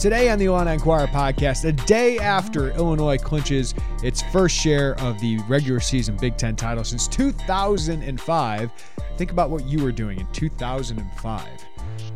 [0.00, 5.20] Today on the Illini Inquirer podcast, a day after Illinois clinches its first share of
[5.20, 8.72] the regular season Big Ten title since 2005.
[9.18, 11.46] Think about what you were doing in 2005.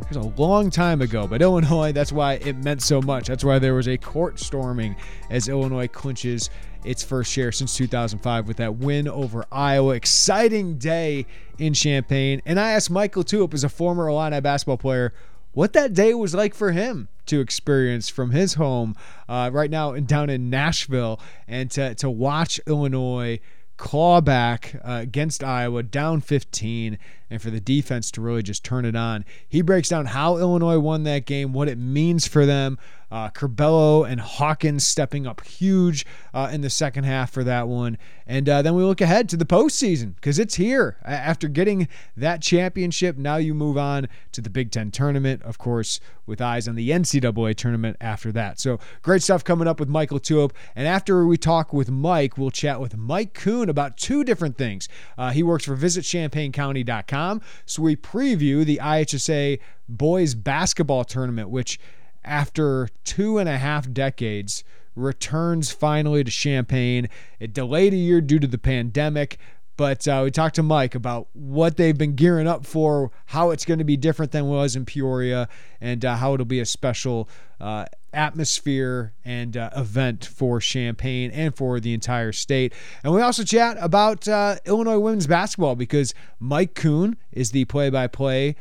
[0.00, 3.26] It was a long time ago, but Illinois, that's why it meant so much.
[3.26, 4.96] That's why there was a court storming
[5.28, 6.48] as Illinois clinches
[6.84, 9.94] its first share since 2005 with that win over Iowa.
[9.94, 11.26] Exciting day
[11.58, 12.40] in Champaign.
[12.46, 15.12] And I asked Michael LaTulip, as a former Illini basketball player,
[15.52, 18.96] what that day was like for him to experience from his home
[19.28, 23.40] uh, right now down in Nashville and to, to watch Illinois
[23.76, 26.98] claw back uh, against Iowa down 15
[27.30, 29.24] and for the defense to really just turn it on.
[29.48, 32.78] He breaks down how Illinois won that game, what it means for them.
[33.14, 37.96] Uh, Curbelo and Hawkins stepping up huge uh, in the second half for that one.
[38.26, 40.96] And uh, then we look ahead to the postseason because it's here.
[41.04, 46.00] After getting that championship, now you move on to the Big Ten tournament, of course,
[46.26, 48.58] with eyes on the NCAA tournament after that.
[48.58, 50.50] So great stuff coming up with Michael LaTulip.
[50.74, 54.88] And after we talk with Mike, we'll chat with Mike Kuhn about two different things.
[55.16, 61.78] Uh, he works for visitchampaigncounty.com so we preview the IHSA boys basketball tournament, which
[62.24, 64.64] after two and a half decades
[64.96, 67.08] returns finally to Champaign.
[67.40, 69.38] It delayed a year due to the pandemic,
[69.76, 73.64] but uh, we talked to Mike about what they've been gearing up for, how it's
[73.64, 75.48] going to be different than it was in Peoria,
[75.80, 77.28] and uh, how it'll be a special
[77.60, 82.72] uh, atmosphere and uh, event for Champaign and for the entire state.
[83.02, 87.90] And we also chat about uh, Illinois women's basketball because Mike Kuhn is the play
[87.90, 88.56] by play.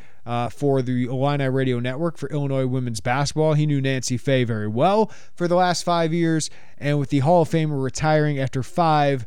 [0.52, 3.54] for the Illini Radio Network for Illinois women's basketball.
[3.54, 7.42] He knew Nancy Fahey very well for the last five years, and with the Hall
[7.42, 9.26] of Famer retiring after five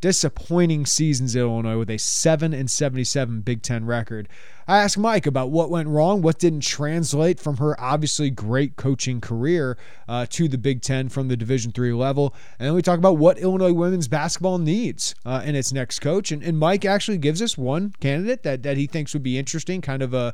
[0.00, 4.28] disappointing seasons at Illinois with a 7 and 77 Big 10 record.
[4.66, 9.20] I asked Mike about what went wrong, what didn't translate from her obviously great coaching
[9.20, 9.76] career
[10.08, 13.18] uh, to the Big 10 from the Division 3 level, and then we talk about
[13.18, 16.30] what Illinois women's basketball needs uh, in its next coach.
[16.30, 19.80] And, and Mike actually gives us one candidate that that he thinks would be interesting,
[19.80, 20.32] kind of a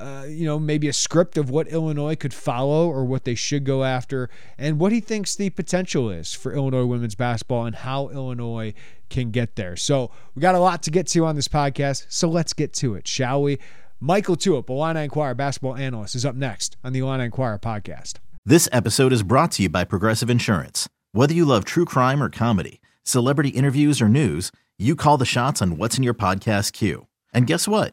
[0.00, 3.64] uh, you know, maybe a script of what Illinois could follow or what they should
[3.64, 8.08] go after, and what he thinks the potential is for Illinois women's basketball and how
[8.08, 8.72] Illinois
[9.10, 9.76] can get there.
[9.76, 12.94] So we got a lot to get to on this podcast, so let's get to
[12.94, 13.58] it, shall we?
[14.00, 18.14] Michael LaTulip, Illini Inquirer basketball analyst, is up next on the Illini Inquirer podcast.
[18.46, 20.88] This episode is brought to you by Progressive Insurance.
[21.12, 25.60] Whether you love true crime or comedy, celebrity interviews or news, you call the shots
[25.60, 27.06] on what's in your podcast queue.
[27.34, 27.92] And guess what?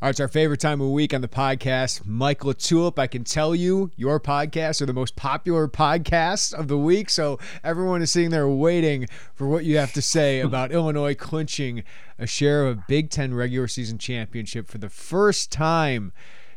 [0.00, 2.06] All right, it's our favorite time of week on the podcast.
[2.06, 6.78] Michael LaTulip, I can tell you, your podcasts are the most popular podcasts of the
[6.78, 7.10] week.
[7.10, 11.82] So everyone is sitting there waiting for what you have to say about Illinois clinching
[12.16, 16.12] a share of a Big Ten regular season championship for the first time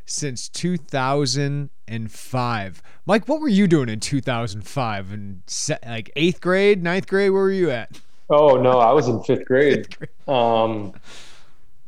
[0.05, 2.83] since 2005.
[3.07, 5.11] Mike, what were you doing in 2005?
[5.11, 5.41] In
[5.87, 7.31] like eighth grade, ninth grade?
[7.31, 8.01] Where were you at?
[8.29, 9.87] Oh no, I was in fifth grade.
[9.87, 10.11] Fifth grade.
[10.27, 10.93] Um,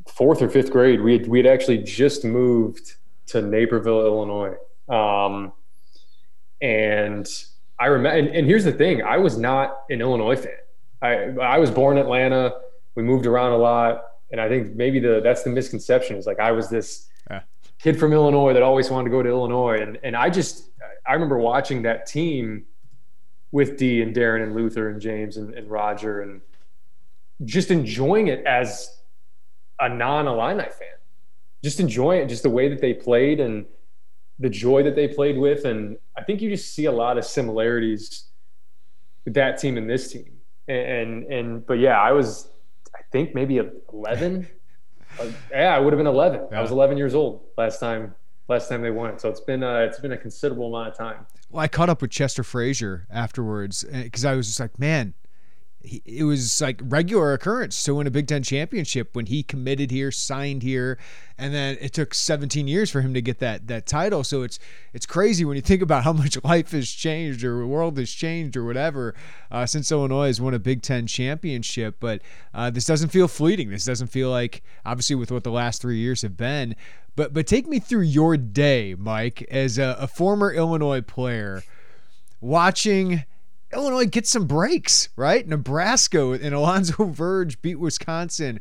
[0.07, 2.95] fourth or fifth grade, we had, we had actually just moved
[3.27, 4.55] to Naperville, Illinois.
[4.89, 5.53] Um,
[6.61, 7.27] and
[7.79, 10.53] I remember, and, and, here's the thing: I was not an Illinois fan.
[11.01, 12.53] I I was born in Atlanta.
[12.95, 16.39] We moved around a lot, and I think maybe the that's the misconception is like
[16.39, 17.41] I was this yeah.
[17.79, 20.69] kid from Illinois that always wanted to go to Illinois, and and I just
[21.05, 22.65] I remember watching that team
[23.51, 26.41] with D and Deron and Luther and James and, and Roger and
[27.45, 28.89] just enjoying it as
[29.79, 30.97] a non-Illini fan,
[31.63, 33.65] just enjoying it, just the way that they played and
[34.39, 37.25] the joy that they played with, and I think you just see a lot of
[37.25, 38.25] similarities
[39.25, 40.31] with that team and this team.
[40.67, 42.49] And and, and but yeah, I was
[42.95, 43.59] I think maybe
[43.91, 44.47] 11.
[45.19, 46.47] uh, yeah, I would have been 11.
[46.51, 46.59] Yeah.
[46.59, 48.15] I was 11 years old last time
[48.49, 49.21] last time they won it.
[49.21, 51.25] So it's been uh, it's been a considerable amount of time.
[51.49, 55.13] Well, I caught up with Chester Frazier afterwards because I was just like, man,
[55.83, 60.11] it was like regular occurrence to win a Big Ten championship when he committed here,
[60.11, 60.97] signed here,
[61.37, 64.23] and then it took 17 years for him to get that that title.
[64.23, 64.59] So it's
[64.93, 68.11] it's crazy when you think about how much life has changed or the world has
[68.11, 69.13] changed or whatever
[69.51, 71.97] uh, since Illinois has won a Big Ten championship.
[71.99, 72.21] But
[72.53, 73.69] uh, this doesn't feel fleeting.
[73.69, 76.75] This doesn't feel like obviously with what the last three years have been.
[77.17, 81.61] But but take me through your day, Mike, as a, a former Illinois player,
[82.39, 83.25] watching
[83.73, 85.47] Illinois get some breaks, right?
[85.47, 88.59] Nebraska and Alonzo Verge beat Wisconsin.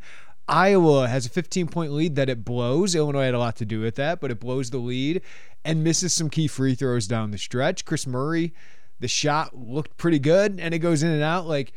[0.49, 2.95] Iowa has a 15 point lead that it blows.
[2.95, 5.23] Illinois had a lot to do with that, but it blows the lead
[5.65, 7.85] and misses some key free throws down the stretch.
[7.85, 8.53] Kris Murray,
[9.01, 11.47] the shot looked pretty good and it goes in and out.
[11.47, 11.73] Like,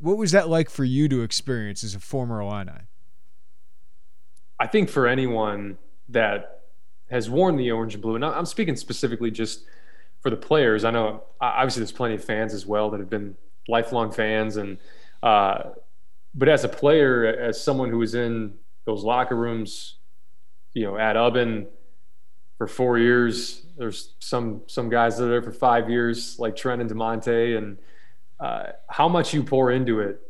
[0.00, 2.86] what was that like for you to experience as a former Illini?
[4.58, 5.78] I think for anyone
[6.08, 6.62] that
[7.10, 9.64] has worn the orange and blue, and I'm speaking specifically just
[10.26, 10.84] for the players.
[10.84, 13.36] I know obviously there's plenty of fans as well that have been
[13.68, 14.76] lifelong fans, and
[15.22, 15.70] uh,
[16.34, 18.54] but as a player, as someone who was in
[18.86, 19.98] those locker rooms,
[20.74, 21.66] you know, at Ubben
[22.58, 23.66] for four years.
[23.78, 27.78] There's some some guys that are there for five years, like Trent and Da'Monte, and
[28.40, 30.20] uh, how much you pour into it,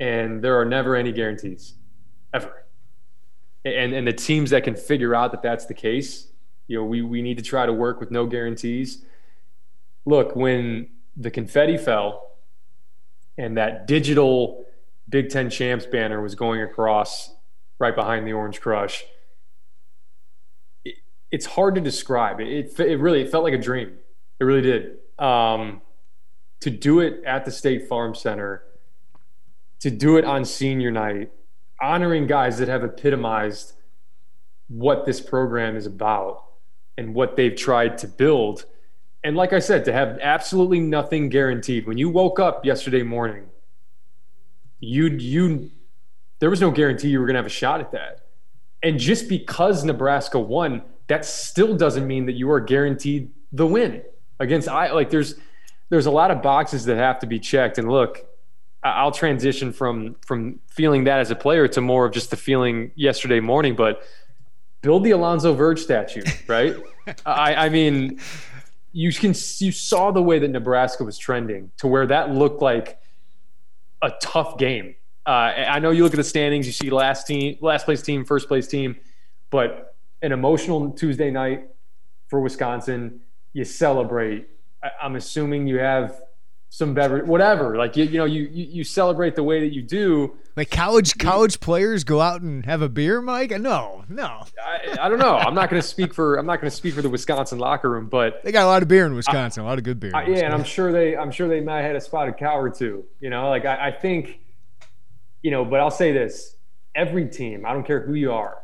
[0.00, 1.74] and there are never any guarantees,
[2.34, 2.64] ever.
[3.64, 6.27] And and the teams that can figure out that that's the case
[6.68, 9.04] you know, we, we need to try to work with no guarantees.
[10.04, 12.36] Look, when the confetti fell
[13.36, 14.64] and that digital
[15.08, 17.34] Big Ten champs banner was going across
[17.78, 19.04] right behind the Orange Crush,
[20.84, 20.96] it,
[21.30, 22.38] it's hard to describe.
[22.38, 23.94] It, it, it, really it felt like a dream.
[24.38, 24.98] It really did.
[25.18, 25.80] Um,
[26.60, 28.62] to do it at the State Farm Center,
[29.80, 31.32] to do it on senior night,
[31.80, 33.72] honoring guys that have epitomized
[34.66, 36.47] what this program is about
[36.98, 38.66] and what they've tried to build.
[39.24, 41.86] And like I said, to have absolutely nothing guaranteed.
[41.86, 43.46] When you woke up yesterday morning,
[44.80, 45.70] you you
[46.40, 48.26] there was no guarantee you were going to have a shot at that.
[48.82, 54.02] And just because Nebraska won, that still doesn't mean that you are guaranteed the win
[54.38, 55.34] against I like there's
[55.88, 58.24] there's a lot of boxes that have to be checked and look
[58.82, 62.92] I'll transition from from feeling that as a player to more of just the feeling
[62.94, 64.02] yesterday morning but
[64.82, 66.76] build the Alonzo Verge statue, right?
[67.24, 68.20] I, I mean,
[68.92, 72.98] you can you saw the way that Nebraska was trending to where that looked like
[74.02, 74.94] a tough game.
[75.26, 78.24] Uh, I know you look at the standings, you see last team, last place team,
[78.24, 78.96] first place team,
[79.50, 81.68] but an emotional Tuesday night
[82.28, 83.20] for Wisconsin,
[83.52, 84.48] you celebrate.
[85.02, 86.20] I'm assuming you have
[86.70, 87.76] some beverage, whatever.
[87.76, 90.36] Like you, you know, you, you you celebrate the way that you do.
[90.58, 93.52] Like college college players go out and have a beer, Mike?
[93.52, 94.42] No, no.
[94.60, 95.36] I, I don't know.
[95.36, 97.88] I'm not going to speak for I'm not going to speak for the Wisconsin locker
[97.88, 100.00] room, but they got a lot of beer in Wisconsin, I, a lot of good
[100.00, 100.10] beer.
[100.12, 102.58] I, yeah, and I'm sure they I'm sure they might have had a spotted cow
[102.58, 103.04] or two.
[103.20, 104.40] You know, like I, I think,
[105.42, 106.56] you know, but I'll say this:
[106.92, 108.58] every team, I don't care who you are,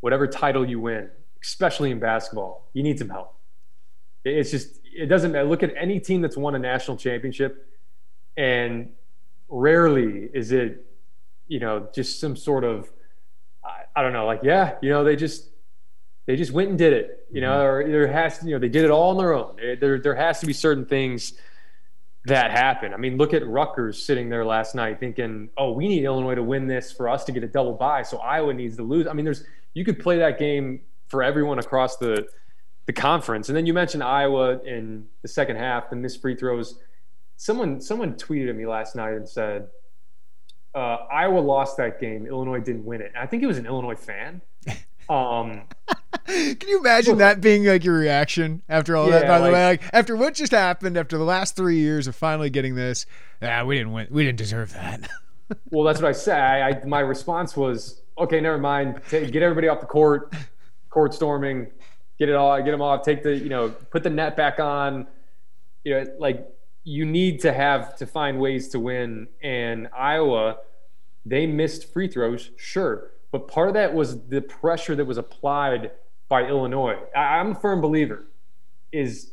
[0.00, 1.08] whatever title you win,
[1.42, 3.34] especially in basketball, you need some help.
[4.22, 5.48] It's just it doesn't matter.
[5.48, 7.66] Look at any team that's won a national championship,
[8.36, 8.90] and
[9.48, 10.84] rarely is it,
[11.48, 12.90] you know, just some sort of,
[13.64, 15.48] I, I don't know, like yeah, you know, they just
[16.26, 17.88] they just went and did it, you know, mm-hmm.
[17.88, 19.56] or there has to, you know, they did it all on their own.
[19.80, 21.34] There there has to be certain things
[22.26, 22.94] that happen.
[22.94, 26.42] I mean, look at Rutgers sitting there last night thinking, oh, we need Illinois to
[26.42, 29.06] win this for us to get a double bye, so Iowa needs to lose.
[29.06, 29.44] I mean, there's
[29.74, 32.26] you could play that game for everyone across the
[32.86, 33.48] the conference.
[33.48, 36.78] And then you mentioned Iowa in the second half, the missed free throws.
[37.36, 39.68] Someone someone tweeted at me last night and said
[40.74, 42.26] uh, Iowa lost that game.
[42.26, 43.12] Illinois didn't win it.
[43.18, 44.40] I think it was an Illinois fan.
[45.08, 45.64] Um,
[46.26, 49.26] Can you imagine that being like your reaction after all yeah, that?
[49.26, 52.14] By like, the way, like after what just happened, after the last three years of
[52.14, 53.04] finally getting this,
[53.42, 54.06] ah, we didn't win.
[54.10, 55.10] We didn't deserve that.
[55.70, 56.40] well, that's what I said.
[56.40, 59.02] I, I, my response was, okay, never mind.
[59.10, 60.32] Take, get everybody off the court.
[60.88, 61.66] Court storming
[62.22, 65.08] get it all, get them off, take the, you know, put the net back on.
[65.82, 66.46] You know, like
[66.84, 69.28] you need to have to find ways to win.
[69.42, 70.58] And Iowa,
[71.24, 75.92] they missed free throws, sure, but part of that was the pressure that was applied
[76.28, 76.96] by Illinois.
[77.16, 78.24] I'm a firm believer
[78.90, 79.32] is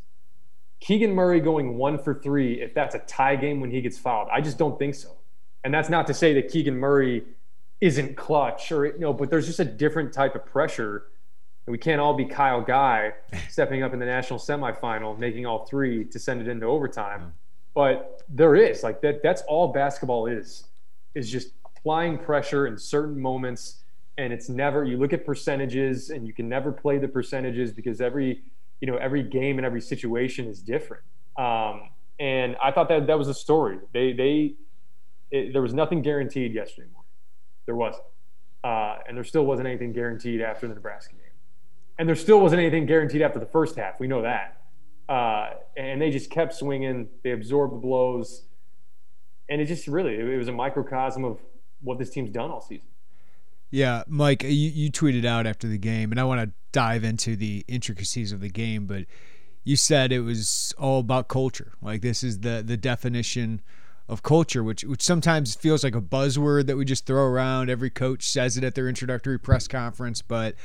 [0.80, 4.30] Keegan Murray going one for three if that's a tie game when he gets fouled.
[4.32, 5.16] I just don't think so.
[5.64, 7.24] And that's not to say that Keegan Murray
[7.82, 11.06] isn't clutch or know, but there's just a different type of pressure.
[11.70, 13.14] And we can't all be Kyle Guy
[13.48, 17.32] stepping up in the national semifinal, making all three to send it into overtime.
[17.76, 19.22] But there is like that.
[19.22, 20.64] That's all basketball is,
[21.14, 23.84] is just applying pressure in certain moments.
[24.18, 28.02] And it's never you look at percentages, and you can never play the percentages because
[28.02, 28.42] every
[28.82, 31.04] you know every game and every situation is different.
[31.38, 33.78] Um, and I thought that that was a story.
[33.94, 34.56] They they
[35.30, 37.12] it, there was nothing guaranteed yesterday morning.
[37.68, 38.06] There wasn't,
[38.64, 41.29] uh, and there still wasn't anything guaranteed after the Nebraska game,
[42.00, 44.00] and there still wasn't anything guaranteed after the first half.
[44.00, 44.58] We know that,
[45.10, 47.10] uh, and they just kept swinging.
[47.24, 48.46] They absorbed the blows,
[49.50, 51.40] and it just really it was a microcosm of
[51.82, 52.88] what this team's done all season.
[53.70, 57.36] Yeah, Mike, you, you tweeted out after the game, and I want to dive into
[57.36, 59.06] the intricacies of the game, but
[59.64, 61.74] you said it was all about culture.
[61.82, 63.62] Like this is the the definition
[64.08, 67.70] of culture, which which sometimes feels like a buzzword that we just throw around.
[67.70, 70.56] Every coach says it at their introductory press conference, but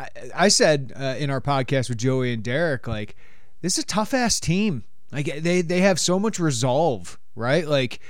[0.00, 3.16] I, I said uh, in our podcast with Joey and Derek, like
[3.60, 4.84] this is a tough ass team.
[5.12, 7.66] Like they they have so much resolve, right?
[7.66, 8.00] Like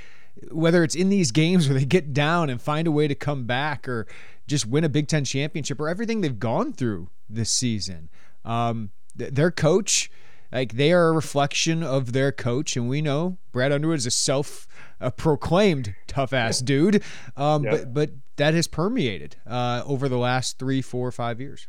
[0.50, 3.44] whether it's in these games where they get down and find a way to come
[3.44, 4.06] back, or
[4.47, 8.09] just win a Big Ten championship, or everything they've gone through this season.
[8.44, 10.11] Um, th- their coach
[10.52, 14.11] like they are a reflection of their coach, and we know Brad Underwood is a
[14.11, 14.66] self
[15.00, 17.02] a proclaimed tough ass dude.
[17.37, 17.73] Um, yep.
[17.73, 21.68] But but that has permeated uh, over the last three, four, five years.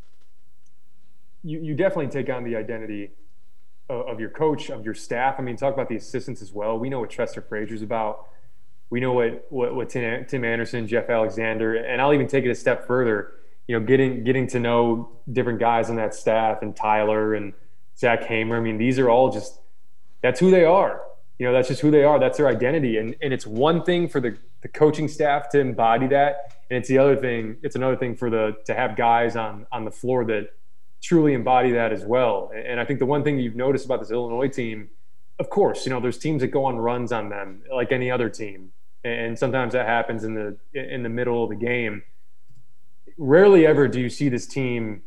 [1.43, 3.11] You you definitely take on the identity
[3.89, 5.35] of, of your coach, of your staff.
[5.37, 6.79] I mean, talk about the assistants as well.
[6.79, 8.27] We know what Chester Frazier's about.
[8.89, 12.49] We know what what, what Tim, Tim Anderson, Geoff Alexander, and I'll even take it
[12.49, 13.33] a step further.
[13.67, 17.53] You know, getting getting to know different guys on that staff and Tyler and
[17.97, 18.57] Zach Hamer.
[18.57, 19.59] I mean, these are all just
[20.21, 21.01] that's who they are.
[21.39, 22.19] You know, that's just who they are.
[22.19, 22.97] That's their identity.
[22.97, 26.53] And and it's one thing for the, the coaching staff to embody that.
[26.69, 29.85] And it's the other thing, it's another thing for the to have guys on on
[29.85, 30.49] the floor that
[31.01, 32.51] truly embody that as well.
[32.53, 34.89] And I think the one thing you've noticed about this Illinois team,
[35.39, 38.29] of course, you know, there's teams that go on runs on them like any other
[38.29, 38.71] team.
[39.03, 42.03] And sometimes that happens in the in the middle of the game.
[43.17, 45.01] Rarely ever do you see this team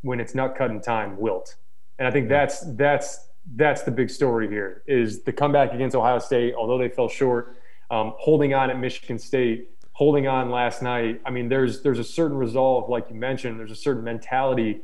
[0.00, 1.56] when it's not cutting time wilt
[2.02, 6.18] and I think that's that's that's the big story here is the comeback against Ohio
[6.18, 6.52] State.
[6.54, 7.56] Although they fell short,
[7.92, 11.20] um, holding on at Michigan State, holding on last night.
[11.24, 13.60] I mean, there's there's a certain resolve, like you mentioned.
[13.60, 14.80] There's a certain mentality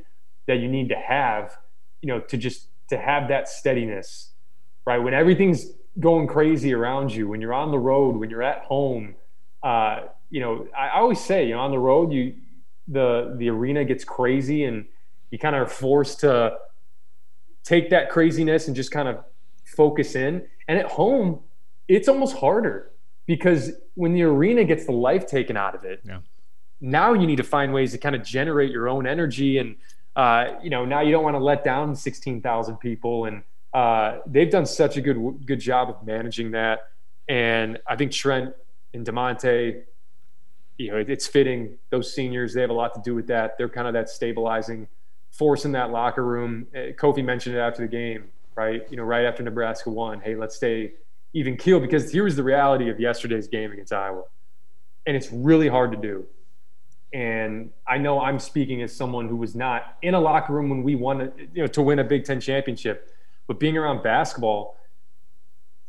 [0.48, 1.56] that you need to have,
[2.02, 4.32] you know, to just to have that steadiness,
[4.86, 4.98] right?
[4.98, 5.66] When everything's
[6.00, 9.14] going crazy around you, when you're on the road, when you're at home,
[9.62, 10.00] uh,
[10.30, 12.34] you know, I, always say, you know, on the road, you
[12.88, 14.86] the the arena gets crazy and
[15.30, 16.56] you kind of are forced to
[17.62, 19.22] take that craziness and just kind of
[19.64, 20.46] focus in.
[20.66, 21.40] And at home,
[21.86, 22.90] it's almost harder
[23.26, 26.20] because when the arena gets the life taken out of it, yeah.
[26.80, 29.58] now you need to find ways to kind of generate your own energy.
[29.58, 29.76] And,
[30.18, 33.26] uh, you know, now you don't want to let down 16,000 people.
[33.26, 36.88] And uh, they've done such a good, good job of managing that.
[37.28, 38.52] And I think Trent
[38.92, 39.82] and Da'Monte,
[40.76, 41.78] you know, it's fitting.
[41.90, 43.56] Those seniors, they have a lot to do with that.
[43.56, 44.88] They're kind of that stabilizing
[45.30, 46.66] force in that locker room.
[46.74, 48.24] Uh, Kofi mentioned it after the game,
[48.56, 48.84] right?
[48.90, 50.20] You know, right after Nebraska won.
[50.20, 50.94] Hey, let's stay
[51.32, 54.24] even keel because here's the reality of yesterday's game against Iowa,
[55.06, 56.26] and it's really hard to do.
[57.12, 60.82] And I know I'm speaking as someone who was not in a locker room when
[60.82, 63.10] we won, you know, to win a Big Ten championship,
[63.46, 64.76] but being around basketball,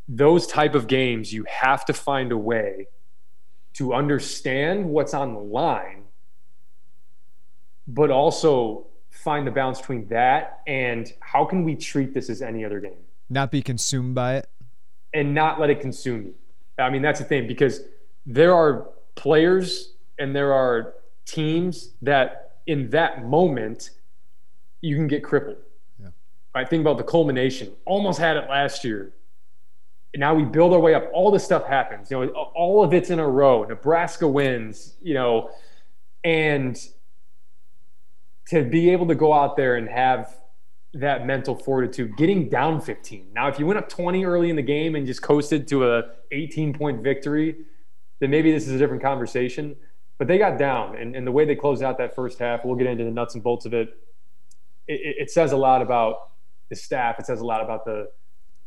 [0.08, 2.88] those type of games, you have to find a way
[3.74, 6.04] to understand what's on the line,
[7.88, 12.64] but also find the balance between that and how can we treat this as any
[12.64, 12.98] other game?
[13.30, 14.50] Not be consumed by it.
[15.14, 16.36] And not let it consume you.
[16.78, 17.82] I mean, that's the thing because
[18.26, 20.94] there are players and there are
[21.30, 23.92] teams that in that moment
[24.82, 25.58] you can get crippled.
[26.02, 26.10] Yeah.
[26.56, 27.72] I think about the culmination.
[27.86, 29.14] Almost had it last year.
[30.16, 31.10] Now we build our way up.
[31.14, 32.10] All this stuff happens.
[32.10, 33.64] You know, all of it's in a row.
[33.64, 35.52] Nebraska wins, you know,
[36.24, 36.80] and
[38.48, 40.40] to be able to go out there and have
[40.96, 43.28] that mental fortitude, getting down 15.
[43.34, 46.04] Now, if you went up 20 early in the game and just coasted to a
[46.32, 47.58] 18 point victory,
[48.20, 49.76] then maybe this is a different conversation.
[50.20, 52.76] But they got down, and, and the way they closed out that first half, we'll
[52.76, 53.98] get into the nuts and bolts of it.
[54.88, 56.32] It, it says a lot about
[56.70, 57.20] the staff.
[57.20, 58.12] It says a lot about the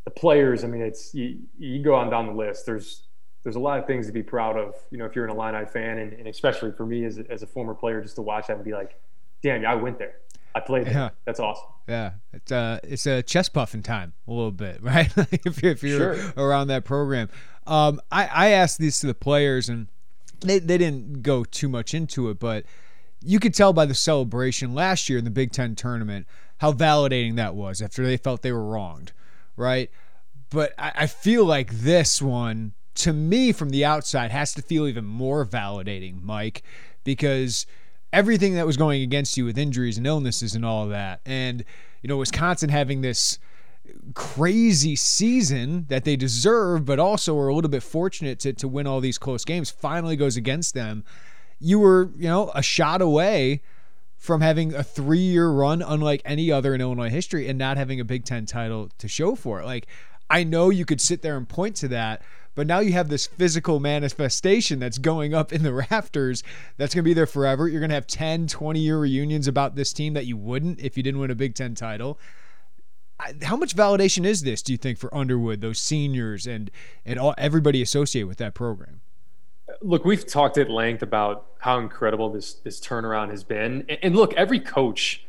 [0.05, 0.65] the players.
[0.65, 2.67] I mean, it's you, you go on down the list.
[2.67, 3.03] There's
[3.43, 4.75] there's a lot of things to be proud of.
[4.91, 7.43] You know, if you're an Illini fan, and, and especially for me as a, as
[7.43, 8.99] a former player, just to watch that and be like,
[9.43, 10.15] damn, I went there.
[10.55, 10.93] I played there.
[10.93, 11.11] Yeah.
[11.25, 11.69] That's awesome.
[11.89, 15.11] Yeah, it's uh, it's a chest puffing time a little bit, right?
[15.17, 16.33] if, if you're sure.
[16.37, 17.29] around that program.
[17.67, 19.89] Um, I I asked these to the players, and
[20.43, 22.65] they they didn't go too much into it, but
[23.25, 26.27] you could tell by the celebration last year in the Big Ten tournament
[26.59, 29.13] how validating that was after they felt they were wronged,
[29.57, 29.91] right?
[30.51, 34.87] But I, I feel like this one, to me from the outside, has to feel
[34.87, 36.63] even more validating, Mike,
[37.05, 37.67] because
[38.13, 41.65] everything that was going against you with injuries and illnesses and all that, and
[42.03, 43.39] you know Wisconsin having this
[44.15, 48.87] crazy season that they deserve, but also are a little bit fortunate to, to win
[48.87, 51.05] all these close games, finally goes against them.
[51.59, 53.63] You were, you know, a shot away
[54.17, 58.01] from having a three year run unlike any other in Illinois history and not having
[58.01, 59.67] a Big Ten title to show for it.
[59.67, 59.87] Like,
[60.31, 62.23] I know you could sit there and point to that,
[62.55, 66.43] but now you have this physical manifestation that's going up in the rafters
[66.77, 67.69] that's going to be there forever.
[67.69, 70.97] You're going to have 10, 20 year reunions about this team that you wouldn't if
[70.97, 72.19] you didn't win a Big Ten title
[73.43, 74.63] how much validation is this?
[74.63, 76.71] Do you think for Underwood, those seniors, and
[77.05, 79.01] and all, everybody associated with that program?
[79.81, 84.35] Look, we've talked at length about how incredible this this turnaround has been, and, look,
[84.35, 85.25] every coach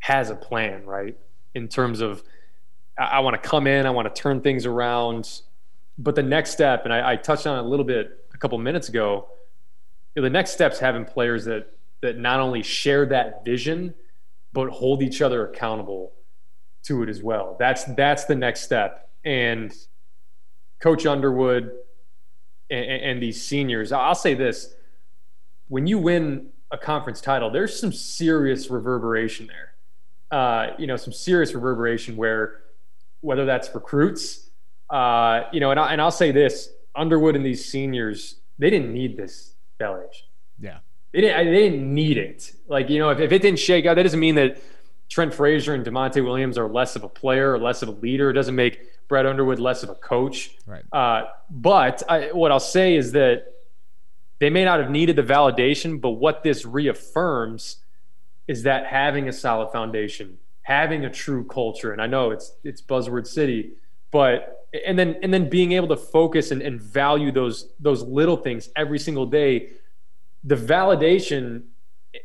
[0.00, 1.16] has a plan, right?
[1.54, 2.22] In terms of,
[2.98, 5.40] I, I want to come in, I want to turn things around,
[5.98, 8.58] but the next step, and I, I touched on it a little bit a couple
[8.58, 9.28] minutes ago.
[10.14, 11.72] You know, the next steps having players that
[12.02, 13.94] that not only share that vision,
[14.52, 16.12] but hold each other accountable
[16.86, 17.56] to it as well.
[17.58, 19.10] That's that's the next step.
[19.24, 19.74] And
[20.80, 21.72] Coach Underwood
[22.70, 24.74] and, and these seniors, I'll say this:
[25.68, 29.72] when you win a conference title, there's some serious reverberation there.
[30.30, 32.62] Uh, you know, some serious reverberation where
[33.20, 34.50] whether that's recruits,
[34.90, 38.92] uh, you know, and, I, and I'll say this: Underwood and these seniors, they didn't
[38.92, 40.22] need this validation.
[40.60, 40.78] Yeah,
[41.12, 41.46] they didn't.
[41.46, 42.52] They didn't need it.
[42.68, 44.60] Like you know, if, if it didn't shake out, that doesn't mean that
[45.08, 48.30] Trent Frazier and Da'Monte Williams are less of a player or less of a leader.
[48.30, 50.50] It doesn't make Brad Underwood less of a coach.
[50.66, 50.82] Right.
[50.92, 53.52] Uh, but I, what I'll say is that
[54.38, 57.76] they may not have needed the validation, but what this reaffirms
[58.48, 62.82] is that having a solid foundation, having a true culture, and I know it's it's
[62.82, 63.72] buzzword city,
[64.10, 68.36] but and then and then being able to focus and, and value those those little
[68.36, 69.70] things every single day,
[70.44, 71.62] the validation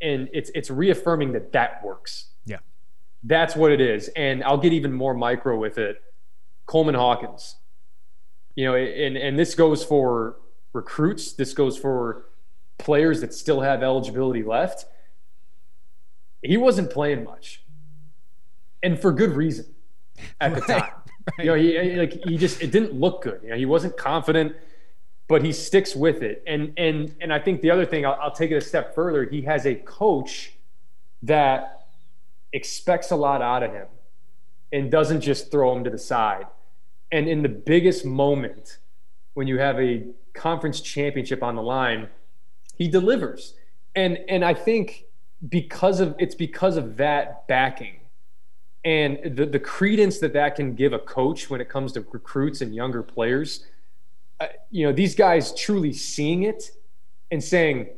[0.02, 2.31] and it's it's reaffirming that that works
[3.24, 4.08] that's what it is.
[4.10, 6.02] And I'll get even more micro with it.
[6.66, 7.58] Coleman Hawkins.
[8.56, 10.38] You know, and, and this goes for
[10.74, 12.26] recruits, this goes for
[12.78, 14.86] players that still have eligibility left.
[16.42, 17.64] He wasn't playing much.
[18.84, 19.68] And for good reason
[20.40, 20.82] at the time.
[20.82, 20.92] Right.
[21.40, 23.42] You know, he like he just it didn't look good.
[23.44, 24.56] You know, he wasn't confident,
[25.28, 26.44] but he sticks with it.
[26.48, 29.26] And and and I think the other thing, I'll, I'll take it a step further.
[29.26, 30.54] He has a coach
[31.22, 31.81] that
[32.54, 33.88] expects a lot out of him
[34.72, 36.46] and doesn't just throw him to the side.
[37.12, 38.78] And in the biggest moment,
[39.34, 42.10] when you have a conference championship on the line,
[42.76, 43.54] he delivers.
[43.96, 45.06] And and I think
[45.50, 48.02] because of it's because of that backing
[48.84, 52.62] and the, the credence that that can give a coach when it comes to recruits
[52.62, 53.66] and younger players.
[54.40, 56.72] Uh, you know, these guys truly seeing it
[57.30, 57.90] and saying,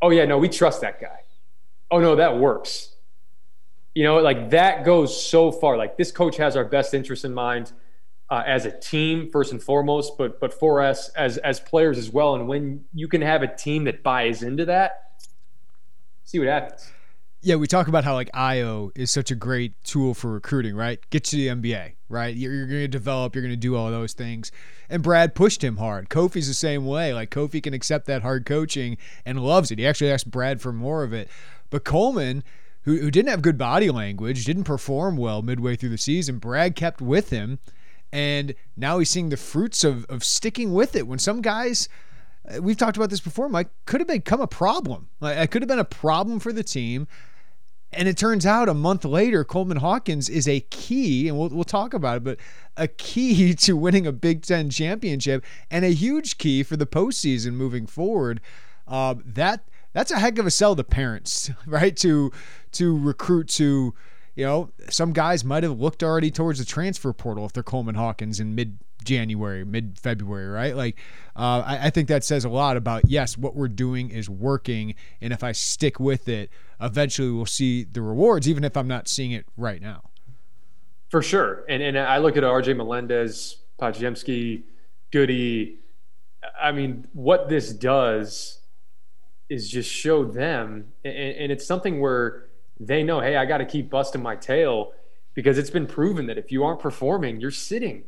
[0.00, 1.20] "Oh yeah, no, we trust that guy.
[1.90, 2.91] Oh no, that works."
[3.94, 5.76] You know, like that goes so far.
[5.76, 7.72] Like this coach has our best interest in mind
[8.30, 12.10] uh, as a team first and foremost, but but for us as as players as
[12.10, 12.34] well.
[12.34, 15.20] And when you can have a team that buys into that,
[16.24, 16.90] see what happens.
[17.44, 21.00] Yeah, we talk about how like IO is such a great tool for recruiting, right?
[21.10, 22.36] Get to the NBA, right?
[22.36, 24.52] You're, you're going to develop, you're going to do all those things.
[24.88, 26.08] And Brad pushed him hard.
[26.08, 27.12] Kofi's the same way.
[27.12, 29.80] Like Kofi can accept that hard coaching and loves it.
[29.80, 31.28] He actually asked Brad for more of it.
[31.68, 32.44] But Coleman,
[32.84, 36.38] who, who didn't have good body language, didn't perform well midway through the season.
[36.38, 37.58] Brad kept with him,
[38.12, 41.06] and now he's seeing the fruits of, of sticking with it.
[41.06, 41.88] When some guys,
[42.48, 45.08] uh, we've talked about this before, Mike, could have become a problem.
[45.20, 47.06] Like, it could have been a problem for the team.
[47.94, 51.64] And it turns out a month later, Coleman Hawkins is a key, and we'll, we'll
[51.64, 52.38] talk about it, but
[52.74, 57.52] a key to winning a Big Ten championship and a huge key for the postseason
[57.52, 58.40] moving forward.
[58.88, 61.96] Uh, that that's a heck of a sell to parents, right?
[61.98, 62.32] To
[62.72, 63.94] to recruit to,
[64.34, 67.94] you know, some guys might have looked already towards the transfer portal if they're Coleman
[67.94, 70.76] Hawkins in mid January, mid February, right?
[70.76, 70.96] Like,
[71.36, 74.94] uh, I, I, think that says a lot about yes, what we're doing is working,
[75.20, 76.50] and if I stick with it,
[76.80, 80.10] eventually we'll see the rewards, even if I'm not seeing it right now.
[81.08, 82.74] For sure, and and I look at R.J.
[82.74, 84.62] Melendez, Podziemski,
[85.10, 85.78] Goody.
[86.60, 88.61] I mean, what this does
[89.52, 92.46] is just show them, and, and it's something where
[92.80, 94.92] they know, hey, I got to keep busting my tail
[95.34, 98.04] because it's been proven that if you aren't performing, you're sitting.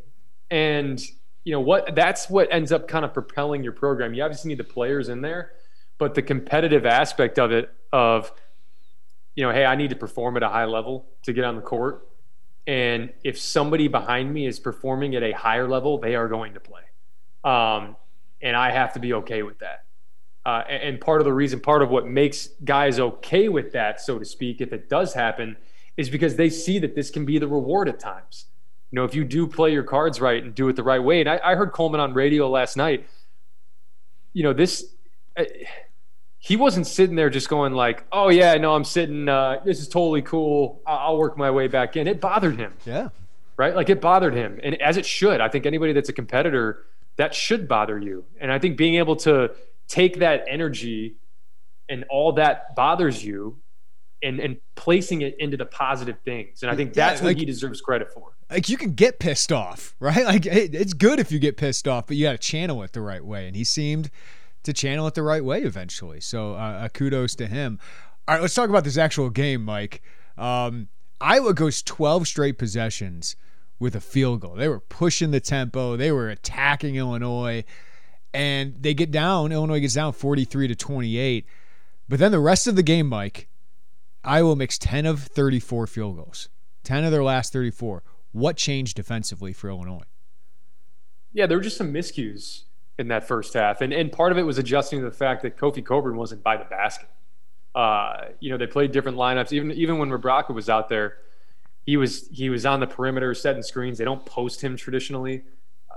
[0.50, 1.00] And
[1.44, 1.94] you know what?
[1.94, 4.14] That's what ends up kind of propelling your program.
[4.14, 5.52] You obviously need the players in there,
[5.98, 8.32] but the competitive aspect of it, of,
[9.34, 11.62] you know, hey, I need to perform at a high level to get on the
[11.62, 12.08] court.
[12.66, 16.60] And if somebody behind me is performing at a higher level, they are going to
[16.60, 16.82] play.
[17.44, 17.96] Um,
[18.40, 19.84] and I have to be okay with that.
[20.46, 24.18] Uh, and part of the reason, part of what makes guys okay with that, so
[24.18, 25.56] to speak, if it does happen,
[25.96, 28.46] is because they see that this can be the reward at times.
[28.90, 31.20] You know, if you do play your cards right and do it the right way.
[31.20, 33.06] And I, I heard Coleman on radio last night.
[34.32, 34.84] You know, this.
[35.36, 35.44] Uh,
[36.38, 39.28] he wasn't sitting there just going like, "Oh yeah, no, I'm sitting.
[39.28, 40.82] Uh, this is totally cool.
[40.86, 42.74] I'll, I'll work my way back in." It bothered him.
[42.84, 43.08] Yeah.
[43.56, 43.74] Right.
[43.74, 45.40] Like it bothered him, and as it should.
[45.40, 46.84] I think anybody that's a competitor
[47.16, 48.24] that should bother you.
[48.40, 49.52] And I think being able to
[49.88, 51.16] take that energy
[51.88, 53.58] and all that bothers you
[54.22, 56.62] and, and placing it into the positive things.
[56.62, 58.32] And I think that's yeah, like, what he deserves credit for.
[58.50, 60.24] Like you can get pissed off, right?
[60.24, 62.92] Like it, it's good if you get pissed off, but you got to channel it
[62.92, 63.46] the right way.
[63.46, 64.10] And he seemed
[64.62, 66.20] to channel it the right way eventually.
[66.20, 67.78] So uh, kudos to him.
[68.26, 70.02] All right, let's talk about this actual game, Mike.
[70.38, 70.88] Um,
[71.20, 73.36] Iowa goes 12 straight possessions
[73.78, 74.54] with a field goal.
[74.54, 77.64] They were pushing the tempo, they were attacking Illinois,
[78.34, 79.52] and they get down.
[79.52, 81.46] Illinois gets down 43 to 28.
[82.08, 83.48] But then the rest of the game, Mike,
[84.24, 86.48] Iowa makes 10 of 34 field goals,
[86.82, 88.02] 10 of their last 34.
[88.32, 90.02] What changed defensively for Illinois?
[91.32, 92.64] Yeah, there were just some miscues
[92.98, 93.80] in that first half.
[93.80, 96.56] And, and part of it was adjusting to the fact that Kofi Cockburn wasn't by
[96.56, 97.08] the basket.
[97.74, 99.52] Uh, you know, they played different lineups.
[99.52, 101.16] Even even when Rebraca was out there,
[101.84, 103.98] he was he was on the perimeter setting screens.
[103.98, 105.42] They don't post him traditionally,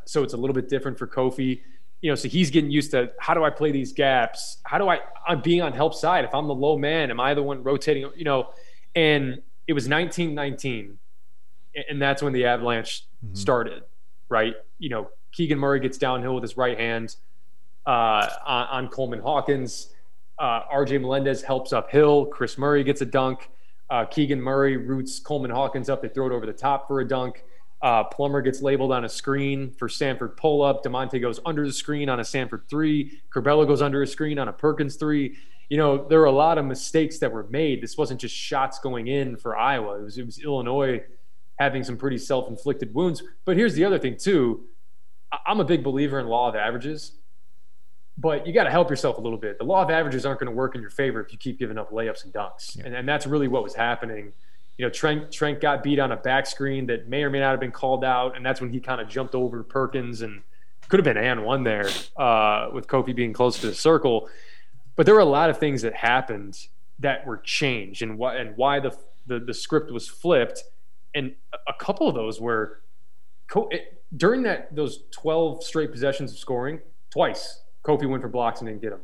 [0.05, 1.61] so it's a little bit different for Kofi.
[2.01, 4.57] You know, so he's getting used to how do I play these gaps?
[4.63, 6.25] How do I I'm being on help side?
[6.25, 8.09] If I'm the low man, am I the one rotating?
[8.15, 8.49] You know,
[8.95, 10.97] and it was 1919,
[11.89, 13.35] and that's when the avalanche mm-hmm.
[13.35, 13.83] started,
[14.29, 14.55] right?
[14.79, 17.15] You know, Keegan Murray gets downhill with his right hand
[17.85, 19.89] uh, on, on, Coleman Hawkins.
[20.39, 22.25] Uh, RJ Melendez helps uphill.
[22.25, 23.49] Kris Murray gets a dunk.
[23.89, 26.01] Uh, Keegan Murray roots Coleman Hawkins up.
[26.01, 27.43] They throw it over the top for a dunk.
[27.81, 30.83] Uh, Plummer gets labeled on a screen for Sandfort pull up.
[30.83, 33.21] Da'Monte goes under the screen on a Sandfort three.
[33.33, 35.37] Curbelo goes under a screen on a Perkins three.
[35.69, 37.83] You know, there were a lot of mistakes that were made.
[37.83, 41.03] This wasn't just shots going in for Iowa, it was, it was Illinois
[41.59, 43.21] having some pretty self inflicted wounds.
[43.45, 44.65] But here's the other thing, too.
[45.45, 47.13] I'm a big believer in law of averages
[48.17, 49.57] but you got to help yourself a little bit.
[49.59, 51.77] The law of averages aren't going to work in your favor if you keep giving
[51.77, 52.85] up layups and dunks, yeah.
[52.85, 54.33] and, and that's really what was happening.
[54.77, 57.51] You know, Trent Trent got beat on a back screen that may or may not
[57.51, 60.41] have been called out, and that's when he kind of jumped over Perkins and
[60.87, 64.29] could have been and one there uh, with Kofi being close to the circle.
[64.95, 66.67] But there were a lot of things that happened
[66.99, 70.63] that were changed, and why and why the the, the script was flipped,
[71.13, 71.33] and
[71.67, 72.81] a couple of those were
[73.71, 78.67] it, during that those twelve straight possessions of scoring twice Kofi went for blocks and
[78.67, 79.01] didn't get them,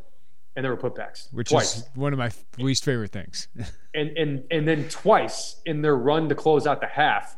[0.55, 1.77] and there were putbacks, which twice.
[1.77, 3.47] is one of my least favorite things.
[3.93, 7.35] and and and then twice in their run to close out the half,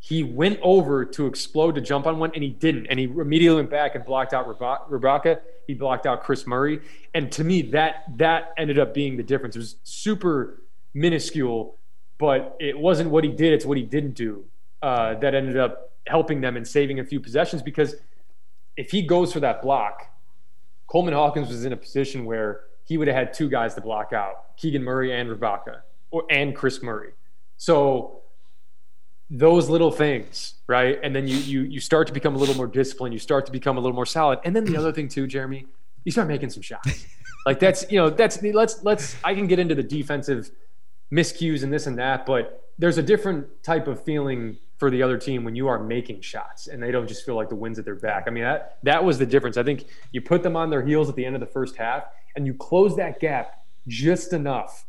[0.00, 3.56] he went over to explode to jump on one, and he didn't, and he immediately
[3.56, 5.40] went back and blocked out Rebraca.
[5.66, 6.80] He blocked out Kris Murray,
[7.14, 9.56] and to me, that that ended up being the difference.
[9.56, 11.78] It was super minuscule,
[12.18, 14.44] but it wasn't what he did; it's what he didn't do
[14.82, 17.62] uh, that ended up helping them and saving a few possessions.
[17.62, 17.96] Because
[18.76, 20.13] if he goes for that block
[20.86, 24.12] Coleman Hawkins was in a position where he would have had two guys to block
[24.12, 27.12] out Keegan Murray and Rebraca or and Kris Murray.
[27.56, 28.20] So
[29.30, 30.98] those little things, right?
[31.02, 33.52] And then you you you start to become a little more disciplined, you start to
[33.52, 34.38] become a little more solid.
[34.44, 35.66] And then the other thing too, Jeremy,
[36.04, 37.06] you start making some shots.
[37.46, 40.50] like that's you know, that's let's let's I can get into the defensive
[41.12, 45.16] miscues and this and that, but there's a different type of feeling for the other
[45.16, 47.86] team when you are making shots and they don't just feel like the wind's at
[47.86, 48.24] their back.
[48.26, 49.56] I mean, that that was the difference.
[49.56, 52.04] I think you put them on their heels at the end of the first half
[52.36, 54.84] and you close that gap just enough.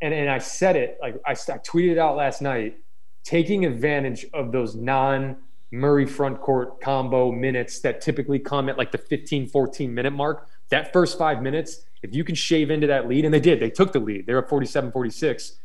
[0.00, 2.78] And, and I said it, like I, I tweeted it out last night,
[3.22, 5.36] taking advantage of those non
[5.70, 10.48] Murray front court combo minutes that typically come at like the 15, 14 minute mark.
[10.70, 13.68] That first five minutes, if you can shave into that lead, and they did, they
[13.68, 14.26] took the lead.
[14.26, 15.58] They were 47 46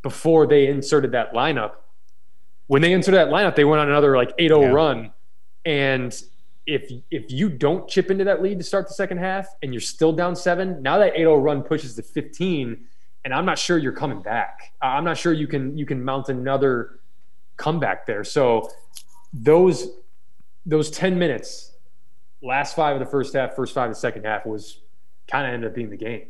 [0.00, 1.72] before they inserted that lineup
[2.66, 4.68] when they entered that lineup, they went on another like 8-0 yeah.
[4.68, 5.12] run.
[5.64, 6.22] And
[6.66, 9.80] if if you don't chip into that lead to start the second half and you're
[9.80, 12.84] still down seven, now that 8-0 run pushes to 15,
[13.24, 14.72] and I'm not sure you're coming back.
[14.82, 17.00] I'm not sure you can you can mount another
[17.56, 18.24] comeback there.
[18.24, 18.70] So
[19.32, 19.88] those
[20.64, 21.72] those 10 minutes,
[22.42, 24.80] last five of the first half, first five of the second half was
[25.28, 26.26] kind of ended up being the game.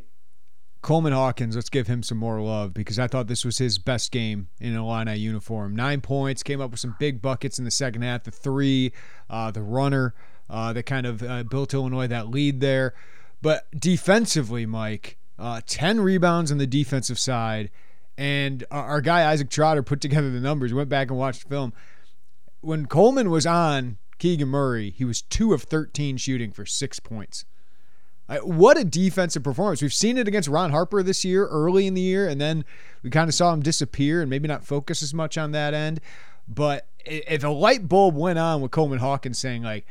[0.81, 4.11] Coleman Hawkins, let's give him some more love because I thought this was his best
[4.11, 5.75] game in an Illini uniform.
[5.75, 8.23] Nine points, came up with some big buckets in the second half.
[8.23, 8.93] The three,
[9.29, 10.13] uh, the runner
[10.49, 12.93] uh, that kind of uh, built Illinois that lead there.
[13.41, 17.69] But defensively, Mike, uh, 10 rebounds on the defensive side.
[18.17, 21.73] And our, guy, Isaac Trotter, put together the numbers, went back and watched the film.
[22.61, 27.45] When Coleman was on Keegan Murray, he was 2 of 13 shooting for six points.
[28.41, 29.81] What a defensive performance.
[29.81, 32.65] We've seen it against Ron Harper this year, early in the year, and then
[33.01, 36.01] we kind of saw him disappear and maybe not focus as much on that end.
[36.47, 39.85] But if a light bulb went on with Coleman Hawkins saying, like,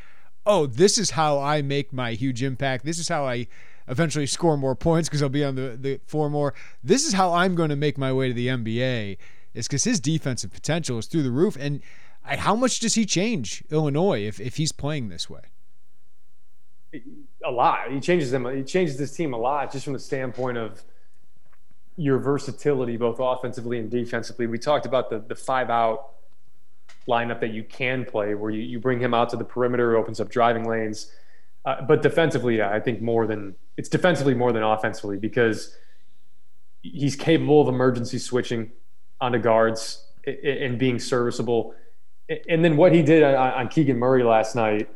[0.45, 3.49] oh, this is how I make my huge impact, this is how I
[3.89, 6.53] eventually score more points because I'll be on the, the more,
[6.85, 9.17] this is how I'm going to make my way to the NBA,
[9.55, 11.57] is because his defensive potential is through the roof.
[11.59, 11.81] And
[12.23, 15.41] how much does he change Illinois if, if he's playing this way?
[17.45, 17.91] A lot.
[17.91, 18.47] He changes them.
[18.57, 20.83] He changes this team a lot, just from the standpoint of
[21.97, 24.47] your versatility, both offensively and defensively.
[24.47, 26.11] We talked about the the five out
[27.09, 30.21] lineup that you can play, where you, you bring him out to the perimeter, opens
[30.21, 31.13] up driving lanes.
[31.65, 35.77] Uh, but defensively, I think more than it's defensively more than offensively because
[36.83, 38.71] he's capable of emergency switching
[39.21, 41.75] onto guards and being serviceable.
[42.49, 44.89] And then what he did on Keegan Murray last night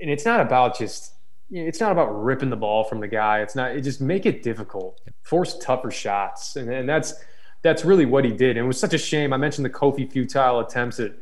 [0.00, 1.14] and it's not about just
[1.50, 3.40] it's not about ripping the ball from the guy.
[3.40, 3.72] It's not.
[3.72, 7.14] It just make it difficult, force tougher shots, and, and that's
[7.62, 8.56] that's really what he did.
[8.56, 9.32] And it was such a shame.
[9.32, 11.12] I mentioned the Kofi futile attempts at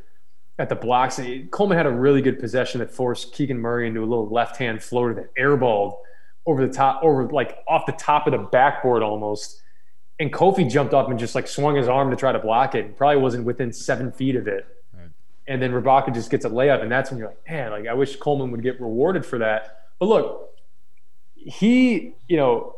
[0.59, 1.21] at the blocks.
[1.51, 4.83] Coleman had a really good possession that forced Keegan Murray into a little left hand
[4.83, 5.97] floater that airballed
[6.47, 9.63] over the top, over like off the top of the backboard almost.
[10.21, 12.85] And Kofi jumped up and just like swung his arm to try to block it.
[12.85, 14.67] And probably wasn't within seven feet of it
[15.49, 17.95] and then Rebraca just gets a layup, and that's when you're like, man, like I
[17.95, 19.87] wish Coleman would get rewarded for that.
[19.99, 20.51] But look,
[21.35, 22.77] he, you know,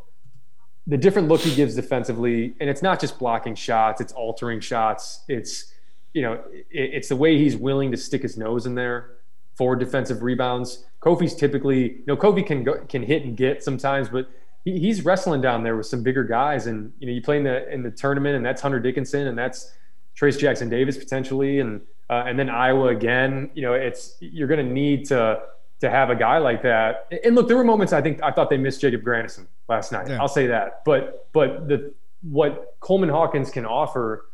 [0.87, 5.25] the different look he gives defensively, and it's not just blocking shots; it's altering shots.
[5.29, 5.73] It's,
[6.15, 9.11] you know, it, it's the way he's willing to stick his nose in there
[9.57, 10.85] for defensive rebounds.
[11.03, 14.29] Kofi's typically, you know, Kofi can go, can hit and get sometimes, but
[14.65, 17.45] he, he's wrestling down there with some bigger guys, and you know, you play in
[17.45, 19.73] the in the tournament, and that's Hunter Dickinson, and that's
[20.17, 23.51] Trayce Jackson Davis potentially, and uh, and then Iowa again.
[23.55, 25.41] You know, it's you're going to need to
[25.81, 27.11] to have a guy like that.
[27.25, 30.09] And look, there were moments I think I thought they missed Jacob Grandison last night.
[30.09, 30.21] Yeah.
[30.21, 30.83] I'll say that.
[30.85, 34.27] But but the what Coleman Hawkins can offer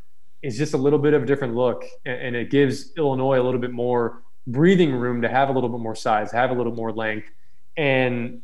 [0.43, 3.45] is just a little bit of a different look, and, and it gives Illinois a
[3.45, 6.75] little bit more breathing room to have a little bit more size, have a little
[6.75, 7.29] more length,
[7.77, 8.41] and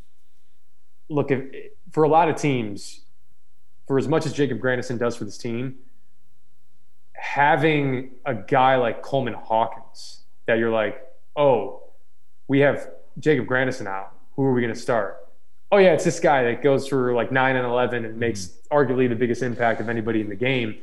[1.09, 1.43] look if
[1.91, 3.01] for a lot of teams,
[3.87, 5.79] for as much as Jacob Grandison does for this team
[7.23, 11.01] having a guy like Coleman Hawkins that you're like,
[11.37, 11.85] oh,
[12.49, 14.13] we have Jacob Grandison out.
[14.35, 15.19] Who are we going to start?
[15.71, 18.77] Oh yeah, it's this guy that goes for like nine and eleven and makes mm-hmm.
[18.77, 20.79] arguably the biggest impact of anybody in the game.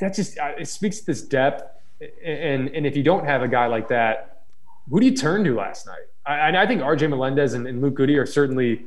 [0.00, 1.62] That just uh, it speaks to this depth.
[2.24, 4.42] And and if you don't have a guy like that,
[4.90, 6.06] who do you turn to last night?
[6.26, 7.06] I, I think R.J.
[7.06, 8.86] Melendez and, and Luke Goode are certainly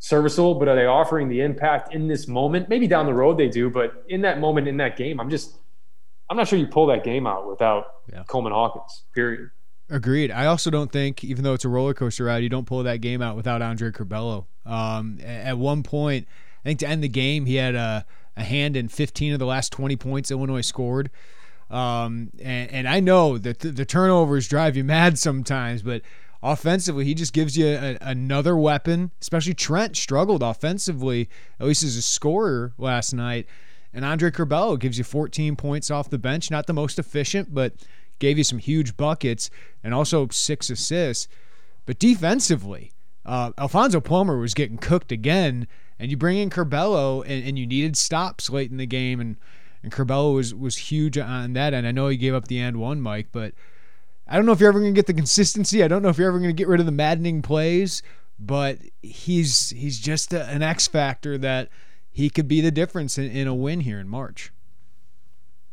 [0.00, 2.68] serviceable, but are they offering the impact in this moment?
[2.68, 5.56] Maybe down the road they do, but in that moment in that game, I'm just
[6.28, 8.24] I'm not sure you pull that game out without yeah.
[8.24, 9.04] Coleman Hawkins.
[9.14, 9.50] Period.
[9.88, 10.32] Agreed.
[10.32, 13.00] I also don't think, even though it's a roller coaster ride, you don't pull that
[13.00, 14.46] game out without Andre Curbelo.
[14.64, 16.26] Um, at one point,
[16.64, 18.04] I think to end the game, he had a,
[18.36, 21.10] a hand in 15 of the last 20 points Illinois scored.
[21.70, 26.02] Um, and, and, I know that the, the, turnovers drive you mad sometimes, but
[26.40, 29.10] offensively, he just gives you a, another weapon.
[29.20, 33.46] Especially Trent struggled offensively, at least as a scorer last night.
[33.96, 36.50] And Andre Curbelo gives you 14 points off the bench.
[36.50, 37.72] Not the most efficient, but
[38.18, 39.48] gave you some huge buckets
[39.82, 41.28] and also six assists.
[41.86, 42.92] But defensively,
[43.24, 45.66] uh, Alfonso Plummer was getting cooked again.
[45.98, 49.18] And you bring in Curbelo, and, and you needed stops late in the game.
[49.18, 49.36] And,
[49.82, 51.86] and Curbelo was, was huge on that end.
[51.86, 53.54] I know he gave up the end one, Mike, but
[54.28, 55.82] I don't know if you're ever going to get the consistency.
[55.82, 58.02] I don't know if you're ever going to get rid of the maddening plays,
[58.38, 61.70] but he's he's just a, an X factor that–
[62.16, 64.50] he could be the difference in, in a win here in March.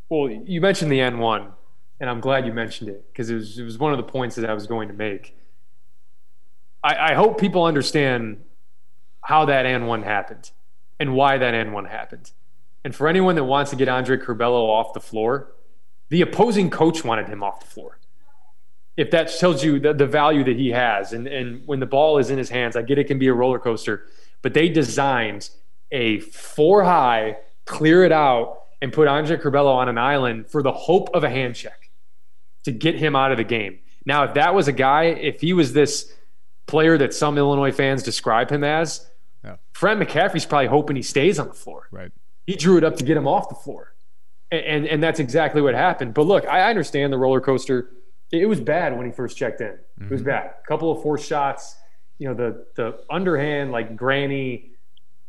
[0.10, 1.50] Well, you mentioned the N1,
[2.02, 4.36] and I'm glad you mentioned it because it was, it was one of the points
[4.36, 5.38] that I was going to make.
[6.84, 8.44] I, I hope people understand
[9.22, 10.52] how that N1 happened
[11.00, 12.32] and why that N1 happened.
[12.84, 15.54] And for anyone that wants to get Andre Curbelo off the floor,
[16.10, 18.00] the opposing coach wanted him off the floor.
[18.98, 22.18] If that tells you the, the value that he has, and, and when the ball
[22.18, 24.08] is in his hands, I get it can be a roller coaster,
[24.42, 25.50] but they designed–
[25.94, 30.74] a four high, clear it out, and put Andre Curbelo on an island for the
[30.74, 31.90] hope of a hand check
[32.66, 33.80] to get him out of the game.
[34.06, 36.14] Now, if that was a guy, if he was this
[36.66, 39.10] player that some Illinois fans describe him as,
[39.44, 39.58] yeah.
[39.72, 41.88] Fran McCaffery's probably hoping he stays on the floor.
[41.92, 42.12] Right.
[42.46, 43.94] He drew it up to get him off the floor.
[44.52, 46.14] And, and, and that's exactly what happened.
[46.14, 47.92] But look, I understand the roller coaster.
[48.32, 49.68] It was bad when he first checked in.
[49.68, 50.06] Mm-hmm.
[50.06, 50.30] It was mm-hmm.
[50.30, 50.54] bad.
[50.64, 51.76] A couple of forced shots
[52.24, 54.72] you know the the underhand like granny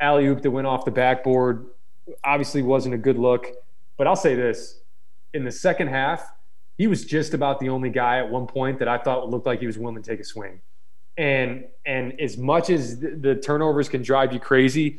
[0.01, 1.67] alley oop that went off the backboard
[2.23, 3.47] obviously wasn't a good look.
[3.97, 4.81] But I'll say this:
[5.33, 6.31] in the second half,
[6.77, 9.61] he was just about the only guy at one point that I thought looked like
[9.61, 10.61] he was willing to take a swing.
[11.17, 14.99] And and as much as the, turnovers can drive you crazy,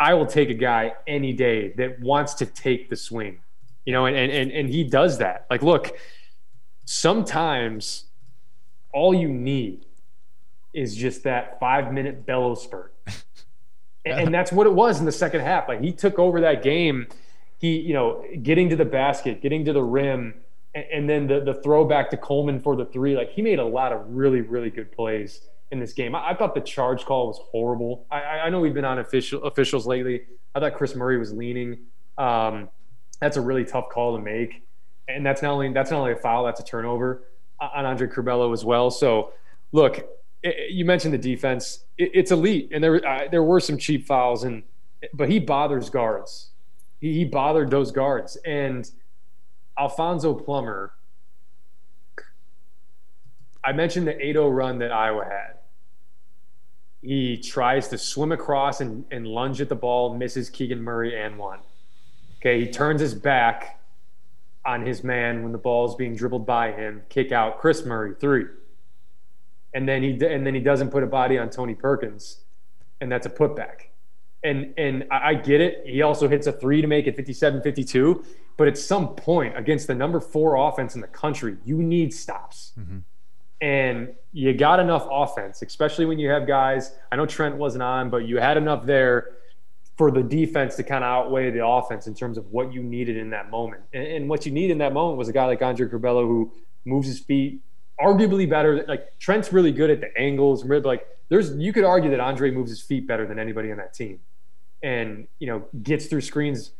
[0.00, 3.38] I will take a guy any day that wants to take the swing.
[3.84, 5.46] You know, and and and he does that.
[5.48, 5.96] Like, look,
[6.84, 8.06] sometimes
[8.92, 9.86] all you need
[10.72, 12.93] is just that five minute bellow spurt.
[14.04, 15.68] And, that's what it was in the second half.
[15.68, 17.06] Like he took over that game.
[17.58, 20.34] He, you know, getting to the basket, getting to the rim,
[20.74, 23.16] and, and then the the throwback to Coleman for the three.
[23.16, 25.40] Like he made a lot of really, really good plays
[25.70, 26.14] in this game.
[26.14, 28.06] I, I thought the charge call was horrible.
[28.10, 30.22] I, I, know we've been on official officials lately.
[30.54, 31.78] I thought Kris Murray was leaning.
[32.18, 32.68] Um,
[33.20, 34.66] that's a really tough call to make,
[35.08, 37.22] and that's not only that's not only a foul, that's a turnover
[37.60, 38.90] on Andre Curbelo as well.
[38.90, 39.32] So,
[39.72, 40.06] look,
[40.68, 44.62] you mentioned the defense; it's elite, and there uh, there were some cheap fouls, and
[45.12, 46.50] but he bothers guards.
[47.00, 48.90] He, he bothered those guards, and
[49.78, 50.92] Alfonso Plummer.
[53.62, 55.56] I mentioned the 8-0 run that Iowa had.
[57.00, 61.38] He tries to swim across and, and lunge at the ball, misses Keegan Murray and
[61.38, 61.60] one.
[62.40, 63.80] Okay, he turns his back
[64.66, 68.14] on his man when the ball is being dribbled by him, kick out Kris Murray,
[68.20, 68.44] three
[69.74, 72.38] and then he and then he doesn't put a body on Tony Perkins,
[73.00, 73.88] and that's a putback.
[74.42, 75.82] And and I get it.
[75.84, 78.24] He also hits a three to make it 57-52.
[78.56, 82.72] But at some point against the number four offense in the country, you need stops.
[82.78, 82.98] Mm-hmm.
[83.60, 86.92] And you got enough offense, especially when you have guys.
[87.10, 89.30] I know Trent wasn't on, but you had enough there
[89.96, 93.16] for the defense to kind of outweigh the offense in terms of what you needed
[93.16, 93.82] in that moment.
[93.92, 96.52] And, and what you need in that moment was a guy like Andre Curbelo who
[96.84, 97.60] moves his feet,
[98.00, 98.84] arguably better.
[98.86, 100.64] Like Trent's really good at the angles.
[100.64, 103.94] Like there's, you could argue that Andre moves his feet better than anybody on that
[103.94, 104.20] team,
[104.82, 106.72] and you know gets through screens.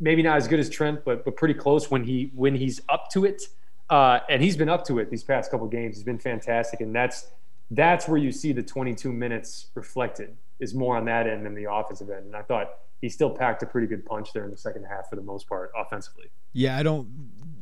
[0.00, 3.10] Maybe not as good as Trent, but but pretty close when he when he's up
[3.12, 3.42] to it.
[3.90, 5.96] Uh, and he's been up to it these past couple games.
[5.96, 7.28] He's been fantastic, and that's
[7.70, 11.70] that's where you see the 22 minutes reflected is more on that end than the
[11.70, 12.26] offensive end.
[12.26, 15.10] And I thought he still packed a pretty good punch there in the second half
[15.10, 16.30] for the most part offensively.
[16.52, 17.08] Yeah, I don't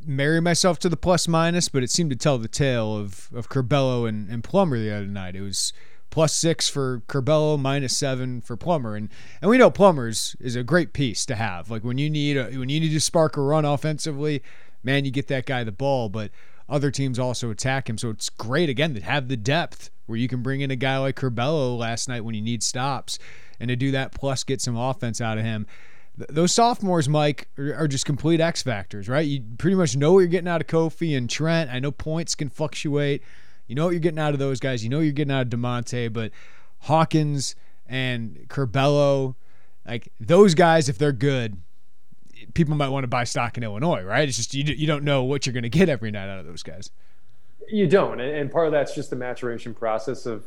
[0.06, 3.48] marry myself to the plus minus, but it seemed to tell the tale of of
[3.48, 5.34] Curbelo and, and Plummer the other night.
[5.34, 5.72] It was
[6.10, 9.08] plus six for Curbelo, minus seven for Plummer, and
[9.40, 11.70] and we know Plummer's is a great piece to have.
[11.70, 14.42] Like when you need a, when you need to spark a run offensively,
[14.82, 16.30] man, you get that guy the ball, but
[16.68, 17.98] other teams also attack him.
[17.98, 20.98] So it's great again to have the depth where you can bring in a guy
[20.98, 23.18] like Curbelo last night when you need stops,
[23.60, 25.66] and to do that plus get some offense out of him
[26.16, 29.26] those sophomores, Mike, are, just complete X factors, right?
[29.26, 31.70] You pretty much know what you're getting out of Kofi and Trent.
[31.70, 33.22] I know points can fluctuate.
[33.66, 34.84] You know what you're getting out of those guys.
[34.84, 36.32] You know you're getting out of Da'Monte, but
[36.80, 37.54] Hawkins
[37.86, 39.36] and Curbelo,
[39.86, 41.56] like those guys, if they're good,
[42.54, 44.28] people might want to buy stock in Illinois, right?
[44.28, 46.46] It's just you, you don't know what you're going to get every night out of
[46.46, 46.90] those guys.
[47.68, 50.44] You don't, and part of that's just the maturation process of,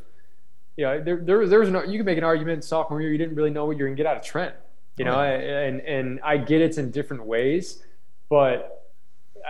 [0.77, 3.17] you know, there, there, there was no, you can make an argument sophomore year you
[3.17, 4.53] didn't really know what you're going to get out of Trent
[4.97, 7.83] you know, and and I get it's in different ways,
[8.29, 8.93] but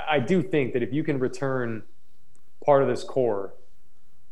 [0.10, 1.84] I do think that if you can return
[2.66, 3.54] part of this core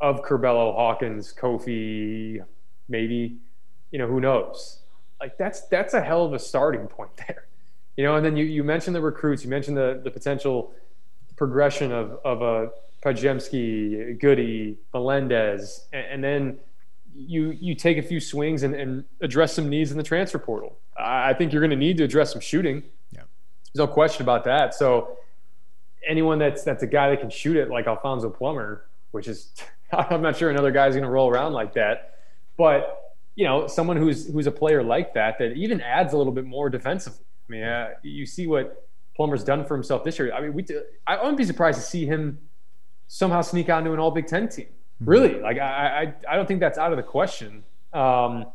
[0.01, 2.43] of Curbelo, Hawkins, Kofi,
[2.89, 3.37] maybe,
[3.91, 4.79] you know, who knows?
[5.19, 7.45] Like that's that's a hell of a starting point there.
[7.97, 10.73] You know, and then you, you mentioned the recruits, you mentioned the the potential
[11.35, 12.69] progression of of uh, a
[13.05, 16.59] Podziemski, Goody, Melendez, and, and then
[17.13, 20.77] you you take a few swings and, and address some needs in the transfer portal.
[20.97, 22.83] I think you're going to need to address some shooting.
[23.11, 23.21] Yeah.
[23.73, 24.73] There's no question about that.
[24.73, 25.17] So
[26.07, 29.53] anyone that's that's a guy that can shoot it like Alfonso Plummer, which is
[29.91, 32.19] I'm not sure another guy's going to roll around like that,
[32.57, 36.33] but you know someone who's who's a player like that that even adds a little
[36.33, 37.25] bit more defensively.
[37.47, 40.33] I mean, uh, you see what Plummer's done for himself this year.
[40.33, 40.65] I mean, we
[41.05, 42.39] I wouldn't be surprised to see him
[43.07, 44.65] somehow sneak onto an All Big Ten team.
[44.65, 45.09] Mm-hmm.
[45.09, 47.63] Really, like I, I I don't think that's out of the question.
[47.93, 48.47] Um,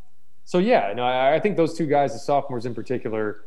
[0.45, 3.45] so yeah, no, I, I think those two guys, the sophomores in particular,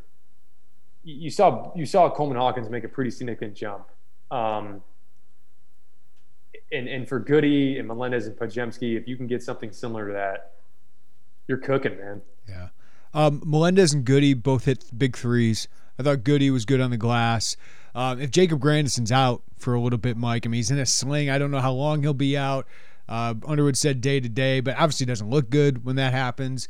[1.04, 3.88] you saw you saw Coleman Hawkins make a pretty significant jump.
[4.30, 4.82] Um,
[6.72, 10.14] and and for Goody and Melendez and Podziemski, if you can get something similar to
[10.14, 10.54] that,
[11.48, 12.22] you're cooking, man.
[12.48, 12.68] Yeah.
[13.14, 15.68] Um, Melendez and Goody both hit big threes.
[16.00, 17.58] I thought Goody was good on the glass.
[17.94, 20.86] Um, if Jacob Grandison's out for a little bit, Mike, I mean, he's in a
[20.86, 21.30] sling.
[21.30, 22.66] I don't know how long he'll be out.
[23.10, 26.68] Uh, Underwood said day to day, but obviously doesn't look good when that happens.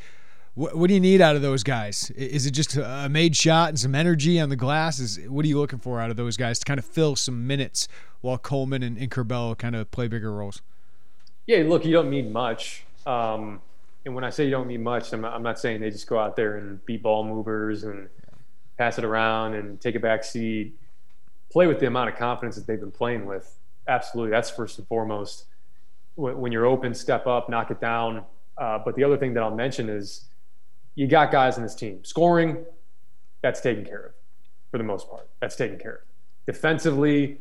[0.55, 2.09] What, what, do you need out of those guys?
[2.11, 4.99] Is it just a made shot and some energy on the glass?
[4.99, 7.47] Is what are you looking for out of those guys to kind of fill some
[7.47, 7.87] minutes
[8.21, 10.61] while Coleman and, and Curbelo kind of play bigger roles?
[11.45, 12.85] Yeah, look, you don't need much.
[13.05, 13.61] Um,
[14.05, 16.07] and when I say you don't mean much, I'm not, I'm not saying they just
[16.07, 18.09] go out there and beat ball movers and
[18.77, 20.73] pass it around and take a back seat.
[21.51, 23.59] Play with the amount of confidence that they've been playing with.
[23.87, 25.45] Absolutely, that's first and foremost.
[26.15, 28.23] When you're open, step up, knock it down.
[28.57, 30.25] Uh, but the other thing that I'll mention is
[30.95, 32.65] you got guys in this team scoring.
[33.41, 34.11] That's taken care of
[34.71, 35.29] for the most part.
[35.39, 36.01] That's taken care of.
[36.45, 37.39] Defensively,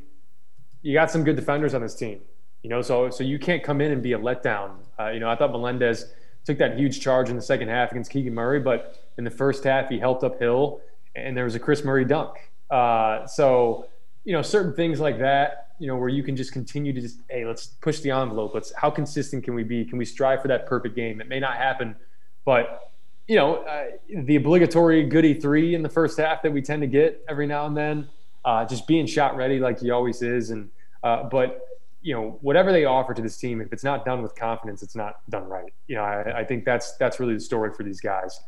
[0.83, 2.21] you got some good defenders on this team.
[2.63, 4.73] You know, so so you can't come in and be a letdown.
[4.99, 6.13] Uh, you know, I thought Melendez
[6.51, 9.63] took that huge charge in the second half against Keegan Murray, but in the first
[9.65, 10.81] half he helped uphill,
[11.15, 12.37] and there was a Kris Murray dunk.
[12.71, 13.87] Uh, so
[14.25, 15.69] you know, certain things like that.
[15.79, 18.53] You know, where you can just continue to just, hey, let's push the envelope.
[18.53, 19.85] Let's how consistent can we be?
[19.85, 21.23] Can we strive for that perfect game?
[21.23, 21.97] It may not happen,
[22.45, 22.93] but
[23.27, 23.85] you know, uh,
[24.25, 27.67] the obligatory goody three in the first half that we tend to get every now
[27.67, 28.09] and then,
[28.45, 30.69] uh, just being shot ready like he always is, and
[31.03, 31.65] uh, but
[32.03, 34.97] you know whatever they offer to this team if it's not done with confidence it's
[34.97, 35.73] not done right.
[35.87, 38.41] You know I, I, think that's that's really the story for these guys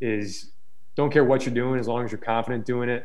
[0.00, 0.52] is
[0.94, 3.04] don't care what you're doing as long as you're confident doing it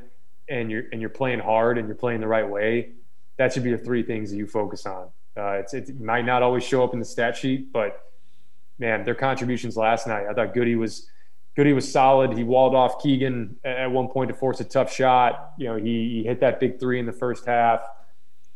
[0.49, 2.91] and you're and you're playing hard and you're playing the right way
[3.37, 5.09] that should be the three things that you focus on.
[5.35, 8.11] Uh, it's, it might not always show up in the stat sheet but
[8.79, 11.09] man their contributions last night i thought goody was
[11.55, 12.33] goody was solid.
[12.33, 15.53] He walled off keegan at one point to force a tough shot.
[15.57, 17.81] You know he, he hit that big three in the first half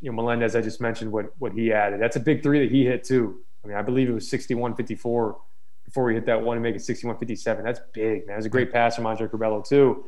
[0.02, 2.02] you know, Melendez, I just mentioned what what he added.
[2.02, 3.40] That's a big three that he hit too.
[3.64, 5.36] I mean, I believe it was 61-54
[5.84, 7.64] before he hit that one to make it 61-57.
[7.64, 8.36] That's big, man.
[8.36, 10.06] It was a great pass from Andre Curbelo too.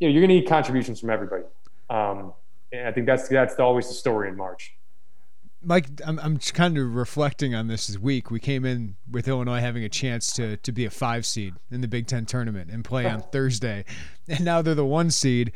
[0.00, 1.44] You know, you're going to need contributions from everybody.
[1.88, 2.34] Um,
[2.72, 4.74] and I think that's that's always the story in March.
[5.62, 8.30] Mike, I'm I'm kind of reflecting on this this week.
[8.30, 11.80] We came in with Illinois having a chance to to be a five seed in
[11.80, 13.84] the Big Ten tournament and play on Thursday,
[14.28, 15.52] and now they're the one seed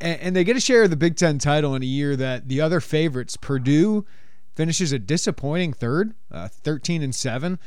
[0.00, 2.48] and, and they get a share of the Big Ten title in a year that
[2.48, 4.06] the other favorites, Purdue,
[4.54, 7.58] finishes a disappointing third, uh, 13 and seven.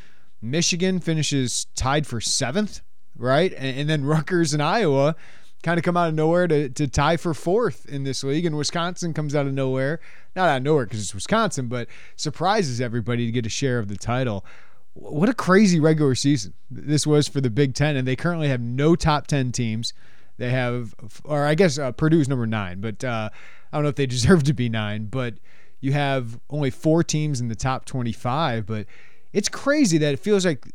[0.42, 2.82] Michigan finishes tied for seventh,
[3.18, 3.54] right?
[3.54, 5.16] And, and, then Rutgers and Iowa
[5.64, 8.46] kind of come out of nowhere to, to tie for fourth in this league.
[8.46, 10.02] And Wisconsin comes out of nowhere,
[10.36, 13.88] not out of nowhere because it's Wisconsin, but surprises everybody to get a share of
[13.88, 14.46] the title.
[14.94, 17.96] What a crazy regular season this was for the Big Ten.
[17.96, 19.94] And they currently have no top 10 teams.
[20.38, 23.30] They have, or I guess uh, Purdue's number nine, but uh,
[23.72, 25.06] I don't know if they deserve to be nine.
[25.06, 25.36] But
[25.84, 28.66] you have only four teams in the top 25.
[28.66, 28.86] But
[29.34, 30.66] it's crazy that it feels like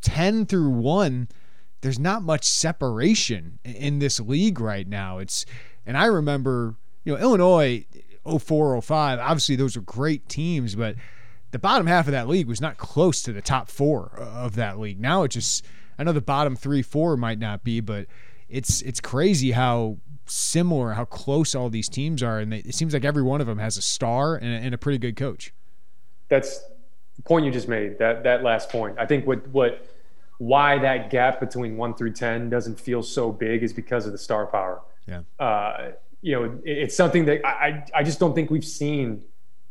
[0.00, 1.28] 10 through one,
[1.82, 5.18] there's not much separation in this league right now.
[5.18, 5.44] It's,
[5.84, 7.84] and I remember, you know, Illinois
[8.26, 10.96] 04, 05, obviously those are great teams, but
[11.50, 14.78] the bottom half of that league was not close to the top four of that
[14.78, 15.00] league.
[15.00, 15.66] Now it just,
[15.98, 18.06] I know the bottom three, four might not be, but
[18.50, 22.92] it's it's crazy how similar, how close all these teams are, and they, it seems
[22.92, 25.52] like every one of them has a star and a, and a pretty good coach.
[26.28, 26.60] That's
[27.16, 27.98] the point you just made.
[27.98, 28.98] That that last point.
[28.98, 29.86] I think what what
[30.38, 34.18] why that gap between one through ten doesn't feel so big is because of the
[34.18, 34.80] star power.
[35.06, 35.22] Yeah.
[35.38, 35.92] Uh,
[36.22, 39.24] you know, it's something that I I just don't think we've seen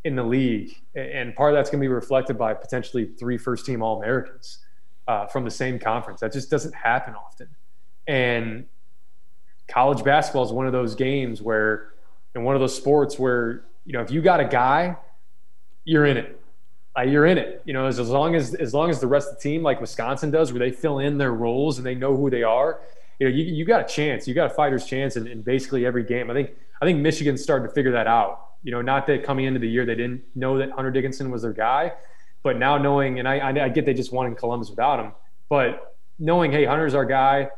[0.04, 3.66] in the league, and part of that's going to be reflected by potentially three first
[3.66, 4.60] team All Americans
[5.08, 6.22] uh, from the same conference.
[6.22, 7.50] That just doesn't happen often.
[8.10, 8.66] And
[9.68, 11.94] college basketball is one of those games where,
[12.34, 14.98] in one of those sports where, you know, if you got a guy,
[15.86, 16.42] you're in it.
[16.96, 17.62] Like you're in it.
[17.66, 19.80] You know, as, as long as as long as the rest of the team, like
[19.80, 22.82] Wisconsin does, where they fill in their roles and they know who they are,
[23.20, 24.28] you know, you, you got a chance.
[24.28, 26.32] You got a fighter's chance in, in basically every game.
[26.32, 26.50] I think
[26.82, 28.48] I think Michigan's starting to figure that out.
[28.64, 31.44] You know, not that coming into the year they didn't know that Hunter Dickinson was
[31.44, 31.94] their guy,
[32.42, 35.12] but now knowing, and I, I get they just won in Columbus without him,
[35.48, 37.50] but knowing, hey, Hunter's our guy.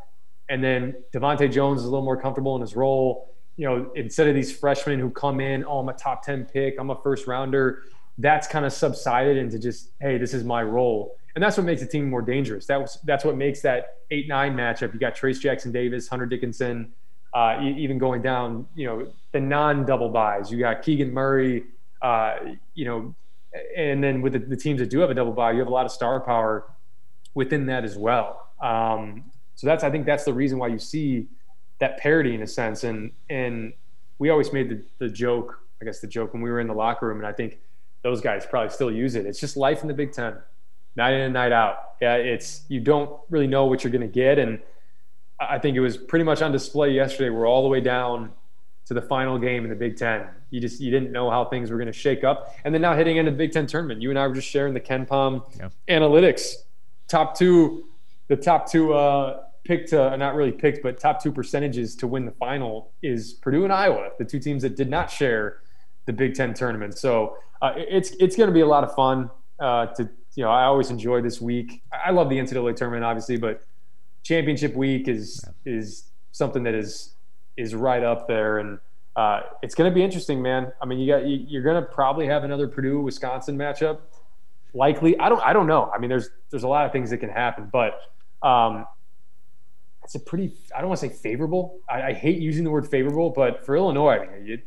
[0.52, 3.34] And then DeVante' Jones is a little more comfortable in his role.
[3.56, 6.76] You know, instead of these freshmen who come in, oh, I'm a top 10 pick,
[6.78, 7.84] I'm a first rounder,
[8.18, 11.16] that's kind of subsided into just, hey, this is my role.
[11.36, 12.66] And that's what makes the team more dangerous.
[12.66, 14.94] That was, that's what makes that 8 9 matchup.
[14.94, 16.92] You got Trayce Jackson Davis, Hunter Dickinson,
[17.34, 20.52] uh, even going down, you know, the non double byes.
[20.52, 21.64] You got Keegan Murray,
[22.02, 22.36] uh,
[22.74, 23.16] you know,
[23.78, 25.72] and then with the, the, teams that do have a double bye, you have a
[25.72, 26.66] lot of star power
[27.34, 28.50] within that as well.
[28.62, 29.31] Um,
[29.62, 31.28] so that's I think that's the reason why you see
[31.78, 32.84] that parody in a sense.
[32.84, 33.74] And and
[34.18, 36.74] we always made the, the joke, I guess the joke when we were in the
[36.74, 37.60] locker room, and I think
[38.02, 39.28] those guys probably still use it.
[39.28, 40.34] It's just life in the Big Ten,
[40.96, 41.76] night in and night out.
[42.02, 44.60] Yeah, it's you don't really know what you're going to get, and
[45.40, 47.30] I think it was pretty much on display yesterday.
[47.30, 48.32] We're all the way down
[48.86, 50.26] to the final game in the Big Ten.
[50.50, 52.96] You just you didn't know how things were going to shake up, and then now
[52.96, 55.70] hitting into the Big Ten tournament, you and I were just sharing the KenPom yeah.
[55.88, 56.56] analytics.
[57.08, 57.84] Top two,
[58.28, 62.26] the top two uh, picked, uh, not really picked, but top two percentages to win
[62.26, 65.60] the final is Purdue and Iowa, the two teams that did not share
[66.06, 66.98] the Big Ten tournament.
[66.98, 70.50] So uh, it's it's going to be a lot of fun uh, to you know,
[70.50, 71.82] I always enjoy this week.
[71.92, 73.64] I love the NCAA tournament, obviously, but
[74.24, 75.74] championship week is yeah.
[75.74, 77.16] is something that is
[77.58, 78.80] is right up there, and
[79.16, 80.72] uh, it's going to be interesting, man.
[80.82, 84.00] I mean, you got you, are going to probably have another Purdue Wisconsin matchup,
[84.74, 85.20] likely.
[85.20, 85.92] I don't I don't know.
[85.94, 88.00] I mean, there's there's a lot of things that can happen, but
[88.42, 88.86] um,
[90.04, 91.80] it's a pretty I don't want to say favorable.
[91.90, 94.66] I, I, hate using the word favorable, but for Illinois, I mean, it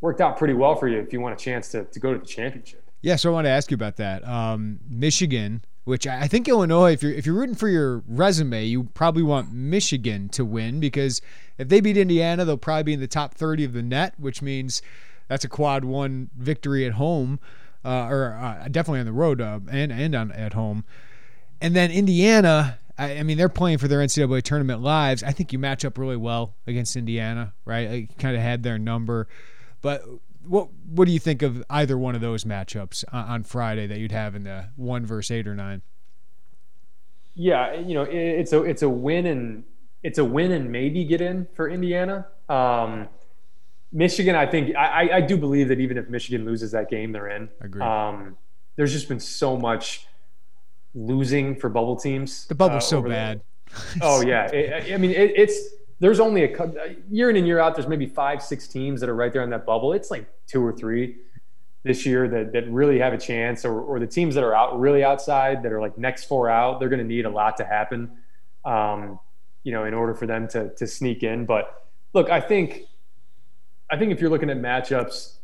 [0.00, 2.18] worked out pretty well for you if you want a chance to to go to
[2.18, 2.82] the championship.
[3.02, 4.26] Yeah, so I want to ask you about that.
[4.26, 8.84] Um, Michigan, which I think Illinois, if you're if you're rooting for your resume, you
[8.94, 11.20] probably want Michigan to win because
[11.58, 14.42] if they beat Indiana, they'll probably be in the top 30 of the net, which
[14.42, 14.82] means
[15.28, 17.38] that's a quad one victory at home,
[17.84, 20.84] uh, or uh, definitely on the road uh, and and on at home.
[21.60, 25.22] And then Indiana, I, I, mean, they're playing for their NCAA tournament lives.
[25.22, 27.90] I think you match up really well against Indiana, right?
[27.90, 29.28] You kind of had their number,
[29.82, 30.02] but
[30.46, 34.12] what what do you think of either one of those matchups on Friday that you'd
[34.12, 35.82] have in the one versus eight or nine?
[37.34, 39.64] Yeah, you know, it's a it's a win and
[40.02, 42.26] it's a win and maybe get in for Indiana.
[42.48, 43.08] Um,
[43.92, 47.28] Michigan, I think I, I do believe that even if Michigan loses that game, they're
[47.28, 47.48] in.
[47.60, 47.82] Agree.
[47.82, 48.36] Um,
[48.76, 50.06] there's just been so much
[50.96, 52.46] losing for bubble teams.
[52.46, 53.42] The bubble's uh, so bad.
[54.02, 55.58] oh yeah, it, I mean it, it's
[56.00, 57.74] there's only a year in and year out.
[57.74, 59.92] There's maybe five, six teams that are right there in that bubble.
[59.92, 61.16] It's like two or three
[61.84, 64.78] this year that, that really have a chance, or, or the teams that are out
[64.78, 66.80] really outside that are like next four out.
[66.80, 68.10] They're going to need a lot to happen,
[68.64, 69.18] um,
[69.62, 71.46] you know, in order for them to to sneak in.
[71.46, 72.82] But look, I think,
[73.90, 75.36] I think if you're looking at matchups,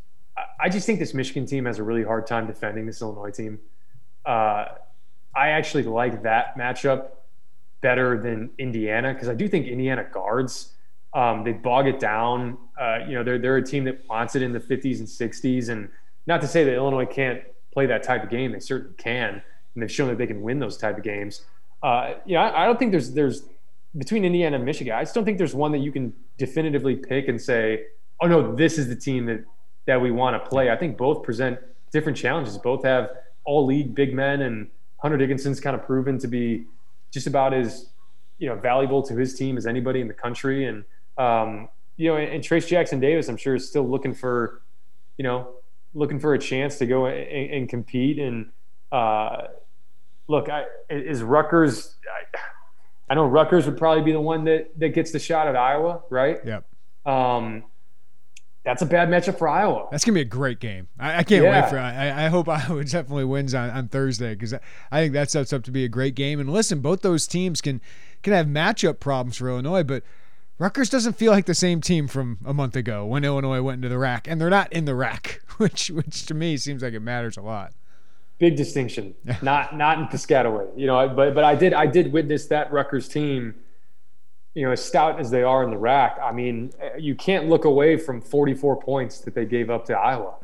[0.59, 3.59] I just think this Michigan team has a really hard time defending this Illinois team.
[4.25, 4.65] Uh,
[5.35, 7.09] I actually like that matchup
[7.81, 10.73] better than Indiana because I do think Indiana guards
[11.13, 12.57] um, they bog it down.
[12.79, 15.69] Uh, you know, they're they're a team that wants it in the 50s and 60s,
[15.69, 15.89] and
[16.25, 18.51] not to say that Illinois can't play that type of game.
[18.51, 19.41] They certainly can,
[19.73, 21.43] and they've shown that they can win those type of games.
[21.83, 23.43] Uh, you know, I, I don't think there's there's
[23.97, 24.93] between Indiana and Michigan.
[24.93, 27.83] I just don't think there's one that you can definitively pick and say,
[28.19, 29.43] oh no, this is the team that
[29.85, 30.71] that we want to play.
[30.71, 31.59] I think both present
[31.91, 32.57] different challenges.
[32.57, 33.11] Both have
[33.43, 34.67] all league big men, and
[35.03, 36.65] Hunter Dickinson's kind of proven to be
[37.11, 37.89] just about as
[38.39, 40.65] you know valuable to his team as anybody in the country.
[40.65, 40.85] And
[41.17, 44.61] um, you know, and, and Trayce Jackson Davis, I'm sure, is still looking for
[45.17, 45.55] you know
[45.93, 48.17] looking for a chance to go and, and compete.
[48.17, 48.49] And
[48.91, 49.47] uh,
[50.27, 51.95] look, I, is Rutgers?
[52.09, 52.37] I,
[53.11, 56.01] I, know Rutgers would probably be the one that that gets the shot at Iowa,
[56.09, 56.39] right?
[56.45, 56.65] Yep.
[57.05, 57.65] Um,
[58.63, 59.87] that's a bad matchup for Iowa.
[59.91, 60.87] That's gonna be a great game.
[60.97, 61.61] I, I can't yeah.
[61.61, 61.77] wait for.
[61.77, 65.63] I, I hope Iowa definitely wins on, on Thursday because I think that sets up
[65.63, 66.39] to be a great game.
[66.39, 67.81] And listen, both those teams can
[68.21, 70.03] can have matchup problems for Illinois, but
[70.59, 73.89] Rutgers doesn't feel like the same team from a month ago when Illinois went into
[73.89, 77.01] the RAC, and they're not in the RAC, which which to me seems like it
[77.01, 77.73] matters a lot.
[78.39, 79.13] Big distinction.
[79.41, 81.09] not not in Piscataway, you know.
[81.09, 83.55] But but I did I did witness that Rutgers team
[84.53, 87.65] you know, as stout as they are in the RAC, I mean, you can't look
[87.65, 90.35] away from 44 points that they gave up to Iowa.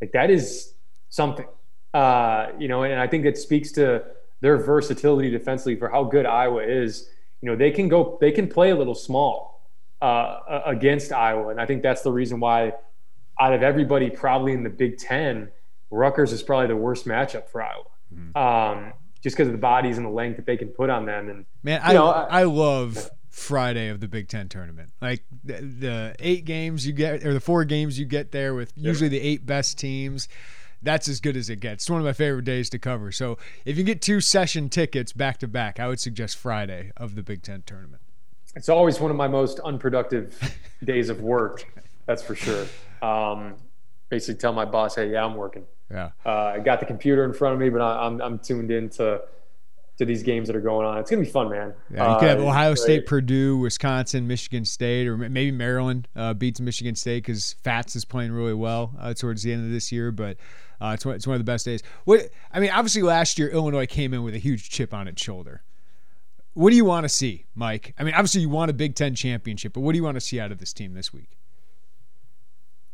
[0.00, 0.74] Like that is
[1.08, 1.46] something,
[1.92, 4.04] uh, you know, and I think it speaks to
[4.40, 7.08] their versatility defensively for how good Iowa is.
[7.40, 9.68] You know, they can go, they can play a little small
[10.00, 12.74] uh, against Iowa, and I think that's the reason why,
[13.40, 15.50] out of everybody, probably in the Big Ten,
[15.90, 17.84] Rutgers is probably the worst matchup for Iowa.
[18.14, 18.36] Mm-hmm.
[18.36, 21.28] Um, just because of the bodies and the length that they can put on them.
[21.28, 24.92] And man, I know, I, I love Friday of the Big Ten tournament.
[25.02, 28.72] Like the, the, eight games you get, or the four games you get there with
[28.74, 30.26] usually the eight best teams.
[30.82, 31.84] That's as good as it gets.
[31.84, 33.12] It's one of my favorite days to cover.
[33.12, 37.14] So if you get two session tickets back to back, I would suggest Friday of
[37.14, 38.00] the Big Ten tournament.
[38.54, 41.66] It's always one of my most unproductive days of work.
[42.06, 42.66] That's for sure.
[43.02, 43.56] Um,
[44.08, 46.10] basically, tell my boss, "Hey, yeah, I'm working." Yeah.
[46.24, 48.70] Uh, I got the computer in front of me, but I, am I'm, I'm tuned
[48.70, 49.20] into
[49.98, 50.98] to these games that are going on.
[50.98, 51.74] It's gonna be fun, man.
[51.90, 56.34] Yeah, you could have uh, Ohio State, Purdue, Wisconsin, Michigan State, or maybe Maryland uh,
[56.34, 59.90] beats Michigan State because Fatts is playing really well uh, towards the end of this
[59.90, 60.12] year.
[60.12, 60.36] But
[60.80, 61.82] uh, it's one, it's one of the best days.
[62.04, 65.22] What I mean, obviously last year Illinois came in with a huge chip on its
[65.22, 65.62] shoulder.
[66.52, 67.94] What do you want to see, Mike?
[67.98, 70.22] I mean, obviously you want a Big Ten championship, but what do you want to
[70.22, 71.38] see out of this team this week?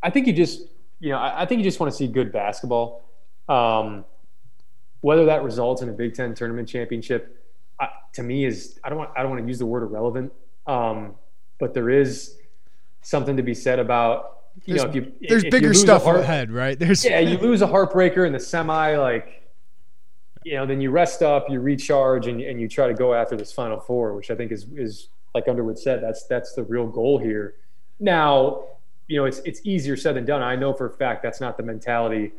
[0.01, 0.67] I think you just
[0.99, 3.03] you know, I, I think you just want to see good basketball.
[3.49, 4.05] Um,
[5.03, 7.37] whether that results in a Big Ten tournament championship,
[7.77, 10.31] uh, to me is I don't want I don't want to use the word irrelevant,
[10.65, 11.15] um,
[11.59, 12.37] but there is
[13.01, 16.05] something to be said about you there's, know if you there's if bigger you stuff
[16.05, 16.79] heart, ahead, right?
[16.79, 19.43] There's yeah, you lose a heartbreaker in the semi, like
[20.45, 23.35] you know, then you rest up, you recharge, and, and you try to go after
[23.35, 26.87] this Final Four, which I think is is like Underwood said, that's that's the real
[26.87, 27.55] goal here.
[27.99, 28.63] Now,
[29.09, 30.41] you know, it's it's easier said than done.
[30.41, 32.31] I know for a fact that's not the mentality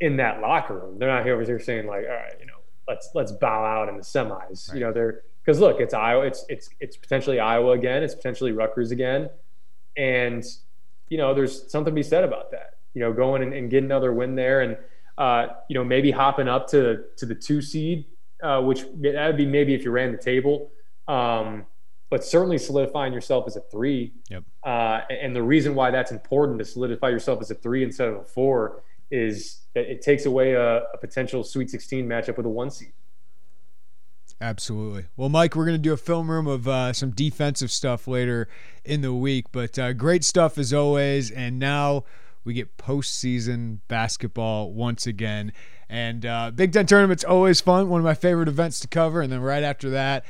[0.00, 0.98] in that locker room.
[0.98, 3.88] They're not here over here saying like, all right, you know, let's let's bow out
[3.88, 4.68] in the semis.
[4.68, 4.74] Right.
[4.74, 6.26] You know, they're because look, it's Iowa.
[6.26, 8.02] It's it's it's potentially Iowa again.
[8.02, 9.30] It's potentially Rutgers again,
[9.96, 10.44] and
[11.08, 12.74] you know, there's something to be said about that.
[12.94, 14.76] You know, going and, and getting another win there, and
[15.16, 18.06] uh, you know, maybe hopping up to to the two seed,
[18.42, 20.70] uh, which that would be maybe if you ran the table.
[21.06, 21.66] Um,
[22.10, 24.12] but certainly solidifying yourself as a three.
[24.30, 24.44] Yep.
[24.64, 28.16] Uh, and the reason why that's important to solidify yourself as a three instead of
[28.16, 32.70] a four is it takes away a, a potential Sweet 16 matchup with a one
[32.70, 32.92] seed.
[34.40, 35.06] Absolutely.
[35.16, 38.48] Well, Mike, we're going to do a film room of uh, some defensive stuff later
[38.84, 41.30] in the week, but uh, great stuff as always.
[41.30, 42.04] And now
[42.44, 45.52] we get postseason basketball once again.
[45.88, 49.22] And uh, Big Ten tournament's always fun, one of my favorite events to cover.
[49.22, 50.24] And then right after that,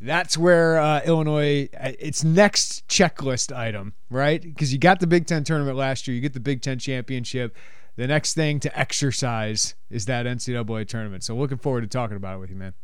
[0.00, 4.42] that's where uh, Illinois, uh, its next checklist item, right?
[4.42, 7.56] Because you got the Big Ten tournament last year, you get the Big Ten championship
[7.96, 11.24] the next thing to exercise is that NCAA tournament.
[11.24, 12.74] So looking forward to talking about it with you, man.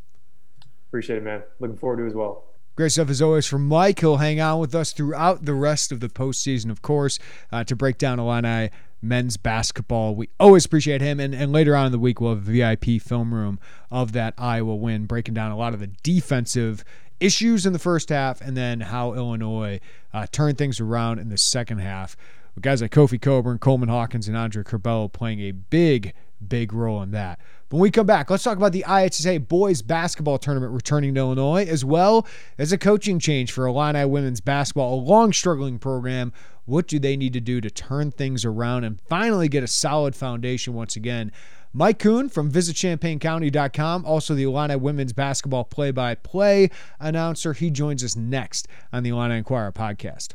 [0.89, 1.43] Appreciate it, man.
[1.59, 2.45] Looking forward to it as well.
[2.77, 4.01] Great stuff as always from Mike.
[4.01, 7.19] He'll hang out with us throughout the rest of the postseason, of course,
[7.53, 8.71] uh, to break down Illini
[9.03, 10.15] men's basketball.
[10.15, 11.21] We always appreciate him.
[11.21, 13.59] And, and later on in the week, we'll have a VIP film room
[13.91, 16.85] of that Iowa win, breaking down a lot of the defensive
[17.19, 19.79] issues in the first half and then how Illinois
[20.13, 22.17] uh, turned things around in the second half
[22.55, 26.13] with guys like Kofi Cockburn, Coleman Hawkins, and Andre Curbelo playing a big,
[26.47, 27.41] big role in that.
[27.71, 31.67] When we come back, let's talk about the IHSA boys basketball tournament returning to Illinois,
[31.67, 32.27] as well
[32.59, 36.33] as a coaching change for Illini women's basketball, a long struggling program.
[36.65, 40.17] What do they need to do to turn things around and finally get a solid
[40.17, 41.31] foundation once again?
[41.73, 47.53] Mike Kuhn from visitchampaigncounty.com, also the Illini women's basketball play by play announcer.
[47.53, 50.35] He joins us next on the Illini Inquirer podcast.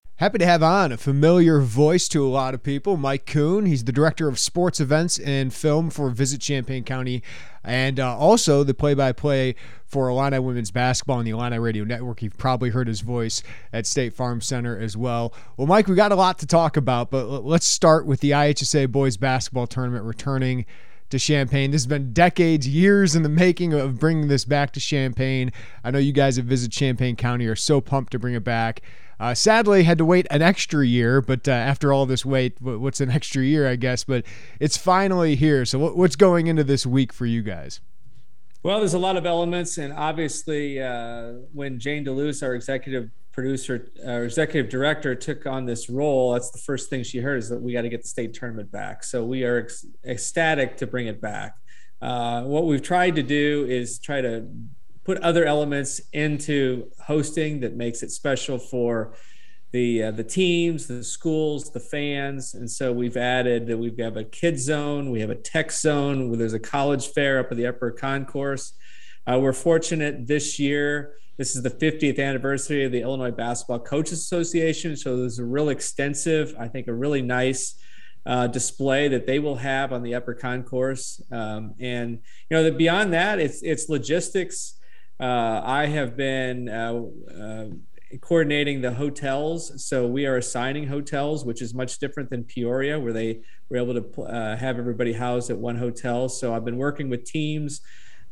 [0.21, 3.65] Happy to have on a familiar voice to a lot of people, Mike Kuhn.
[3.65, 7.23] He's the director of sports events and film for Visit Champaign County,
[7.63, 12.21] and uh, also the play-by-play for Illini women's basketball on the Illini Radio Network.
[12.21, 13.41] You've probably heard his voice
[13.73, 15.33] at State Farm Center as well.
[15.57, 18.91] Well, Mike, we got a lot to talk about, but let's start with the IHSA
[18.91, 20.67] boys basketball tournament returning
[21.11, 21.71] to Champaign.
[21.71, 25.51] This has been decades, years in the making of bringing this back to Champaign.
[25.83, 28.81] I know you guys at Visit Champaign County are so pumped to bring it back.
[29.19, 32.99] Uh, sadly, had to wait an extra year, but uh, after all this wait, what's
[32.99, 34.03] an extra year, I guess?
[34.03, 34.25] But
[34.59, 35.63] it's finally here.
[35.63, 37.81] So, what's going into this week for you guys?
[38.63, 43.91] Well, there's a lot of elements, and obviously, uh, when Jayne DeLuce, our executive producer,
[44.05, 47.61] our executive director, took on this role, that's the first thing she heard is that
[47.61, 49.03] we got to get the state tournament back.
[49.03, 49.71] So we are ec-
[50.05, 51.55] ecstatic to bring it back.
[52.01, 54.47] Uh, what we've tried to do is try to
[55.03, 59.13] put other elements into hosting that makes it special for
[59.71, 63.97] the uh, the teams, the schools, the fans, and so we've added that we have
[63.97, 67.57] got a kid zone, we have a tech zone, there's a college fair up at
[67.57, 68.73] the upper concourse.
[69.25, 71.13] Uh, we're fortunate this year.
[71.37, 75.69] This is the 50th anniversary of the Illinois Basketball Coaches Association, so there's a real
[75.69, 77.75] extensive, I think, a really nice
[78.25, 81.21] uh, display that they will have on the upper concourse.
[81.31, 82.19] Um, and
[82.49, 84.77] you know, that beyond that, it's it's logistics
[85.21, 87.03] uh, I have been uh,
[87.39, 87.65] uh,
[88.21, 89.85] coordinating the hotels.
[89.85, 94.01] So we are assigning hotels, which is much different than Peoria, where they were able
[94.01, 96.27] to uh, have everybody housed at one hotel.
[96.27, 97.81] So I've been working with teams.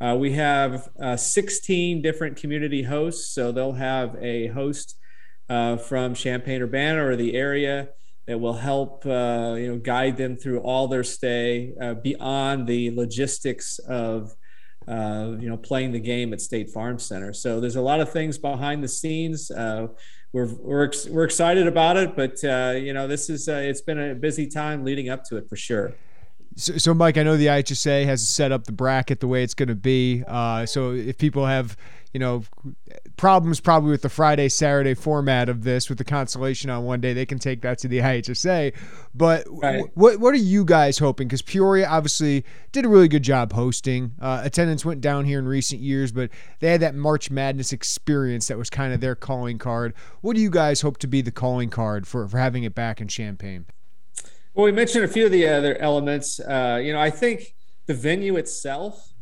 [0.00, 3.34] Uh, we have uh, 16 different community hosts.
[3.34, 4.96] So they'll have a host
[5.48, 7.88] from Champaign Urbana or the area
[8.26, 11.72] that will help you know guide them through all their stay
[12.02, 14.34] beyond the logistics of
[14.88, 17.32] uh, you know, playing the game at State Farm Center.
[17.32, 19.50] So there's a lot of things behind the scenes.
[19.50, 19.88] Uh,
[20.32, 23.82] we're we're, ex- we're excited about it, but uh, you know, this is uh, it's
[23.82, 25.92] been a busy time leading up to it for sure.
[26.56, 29.54] So, so, Mike, I know the IHSA has set up the bracket the way it's
[29.54, 30.24] going to be.
[30.26, 31.76] Uh, so, if people have,
[32.12, 32.42] you know,
[33.16, 37.12] problems probably with the Friday Saturday format of this, with the consolation on one day,
[37.12, 38.74] they can take that to the IHSA.
[39.14, 39.84] But right.
[39.94, 41.28] what what are you guys hoping?
[41.28, 44.12] Because Peoria obviously did a really good job hosting.
[44.20, 48.48] Uh, attendance went down here in recent years, but they had that March Madness experience
[48.48, 49.94] that was kind of their calling card.
[50.20, 53.00] What do you guys hope to be the calling card for for having it back
[53.00, 53.66] in Champaign?
[54.52, 56.40] Well, we mentioned a few of the other elements.
[56.40, 57.54] Uh, you know, I think
[57.86, 59.12] the venue itself,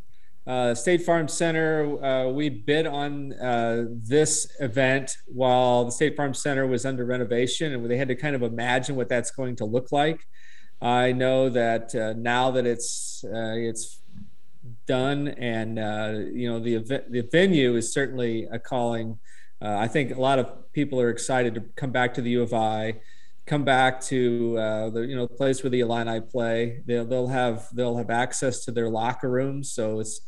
[0.46, 6.32] uh, State Farm Center, uh, we bid on uh, this event while the State Farm
[6.32, 9.66] Center was under renovation, and they had to kind of imagine what that's going to
[9.66, 10.26] look like.
[10.80, 14.00] I know that uh, now that it's uh, it's
[14.86, 15.76] done, and
[16.34, 19.18] you know the event, the venue is certainly a calling.
[19.60, 22.54] I think a lot of people are excited to come back to the U of
[22.54, 23.00] I
[23.48, 26.82] come back to uh, the you know place where the Illini play.
[26.86, 30.20] They'll they'll have they'll have access to their locker rooms, so it's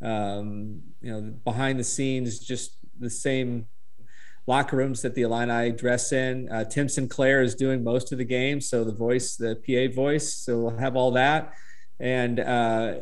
[0.00, 3.66] um, you know behind the scenes just the same
[4.46, 6.48] locker rooms that the Illini dress in.
[6.50, 10.34] Uh, Tim Sinclair is doing most of the game, so the voice, the PA voice,
[10.34, 11.52] so we'll have all that,
[12.00, 12.94] and uh,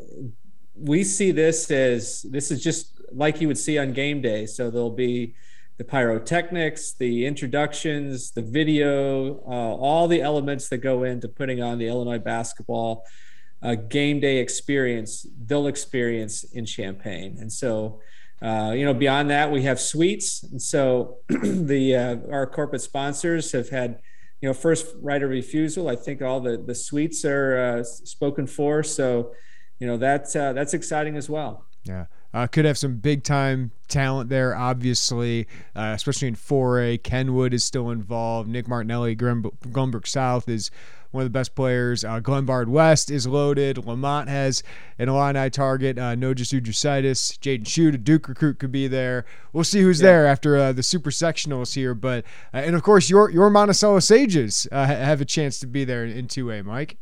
[0.74, 4.46] we see this as this is just like you would see on game day.
[4.46, 5.34] So there'll be
[5.78, 11.78] the pyrotechnics, the introductions, the video, uh, all the elements that go into putting on
[11.78, 13.04] the Illinois basketball
[13.62, 17.36] uh, game day experience, they'll experience in Champaign.
[17.40, 18.00] And so,
[18.40, 20.42] uh, you know, beyond that, we have suites.
[20.44, 24.00] And so the uh, our corporate sponsors have had,
[24.40, 25.88] you know, first right of refusal.
[25.88, 28.82] I think all the, the suites are uh, spoken for.
[28.82, 29.32] So,
[29.78, 31.66] you know, that's, uh, that's exciting as well.
[31.84, 32.06] Yeah.
[32.36, 37.02] Uh, could have some big time talent there, obviously, uh, especially in 4A.
[37.02, 38.46] Kenwood is still involved.
[38.46, 40.70] Nick Martinelli, Glenbrook South is
[41.12, 42.04] one of the best players.
[42.04, 43.78] Uh, Glenbard West is loaded.
[43.86, 44.62] Lemont has
[44.98, 45.98] an Illini target.
[45.98, 49.24] Uh, Nojus Indrusaitis, Jaden Schutt, a Duke recruit could be there.
[49.54, 50.08] We'll see who's yeah.
[50.08, 51.94] there after uh, the super sectionals here.
[51.94, 55.86] But uh, and of course your your Monticello Sages uh, have a chance to be
[55.86, 56.98] there in 2A, Mike.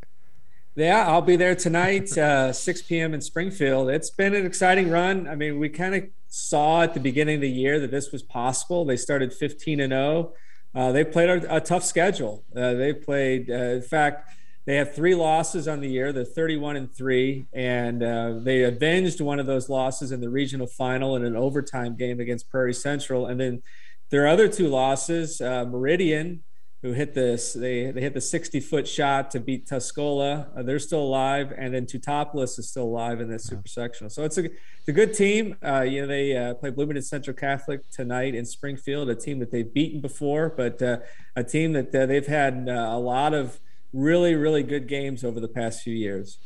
[0.77, 3.15] Yeah, I'll be there tonight, uh, 6 p.m.
[3.15, 3.91] in Springfield.
[3.91, 5.29] It's been an exciting run.
[5.29, 8.25] I mean, we kind of saw at the beginning of the year that this was
[8.25, 8.85] possible.
[8.85, 10.33] They started 15 and 0.
[10.75, 12.43] Uh, they played a, a tough schedule.
[12.57, 14.33] Uh, they played, uh, in fact,
[14.67, 16.13] they have three losses on the year.
[16.13, 20.67] They're 31 and three, and uh, they avenged one of those losses in the regional
[20.67, 23.27] final in an overtime game against Prairie Central.
[23.27, 23.63] And then
[24.11, 26.43] their other two losses, uh, Meridian
[26.85, 27.55] who hit this.
[27.55, 30.47] They they hit the 60 foot shot to beat Tuscola.
[30.55, 34.11] Uh, they're still alive, and then Teutopolis is still alive in this super sectional.
[34.11, 35.57] So it's a, it's a good team.
[35.65, 39.51] Uh, you know they uh, play Bloomington Central Catholic tonight in Springfield, a team that
[39.51, 40.99] they've beaten before, but uh,
[41.35, 43.61] a team that uh, they've had uh, a lot of
[43.95, 46.39] really really good games over the past few years.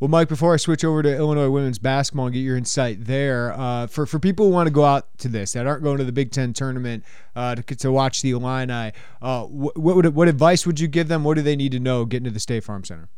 [0.00, 3.52] Well, Mike, before I switch over to Illinois women's basketball and get your insight there,
[3.52, 6.04] uh, for for people who want to go out to this that aren't going to
[6.04, 7.04] the Big Ten tournament
[7.36, 11.22] uh, to, to watch the Illini, uh, what what, what advice would you give them?
[11.22, 13.10] What do they need to know getting to the State Farm Center?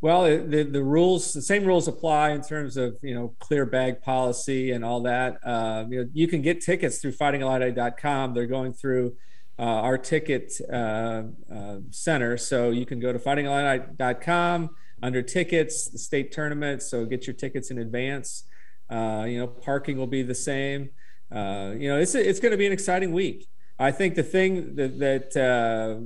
[0.00, 4.02] Well, the, the rules, the same rules apply in terms of you know clear bag
[4.02, 5.38] policy and all that.
[5.44, 8.34] Uh, you know, you can get tickets through FightingIllini.com.
[8.34, 9.16] They're going through
[9.60, 11.22] uh, our ticket uh,
[11.54, 14.70] uh, center, so you can go to FightingIllini.com
[15.02, 16.82] under tickets, the state tournament.
[16.82, 18.44] So get your tickets in advance.
[18.90, 20.90] Uh, you know, parking will be the same.
[21.30, 23.48] Uh, you know, it's it's going to be an exciting week.
[23.78, 26.00] I think the thing that, that uh,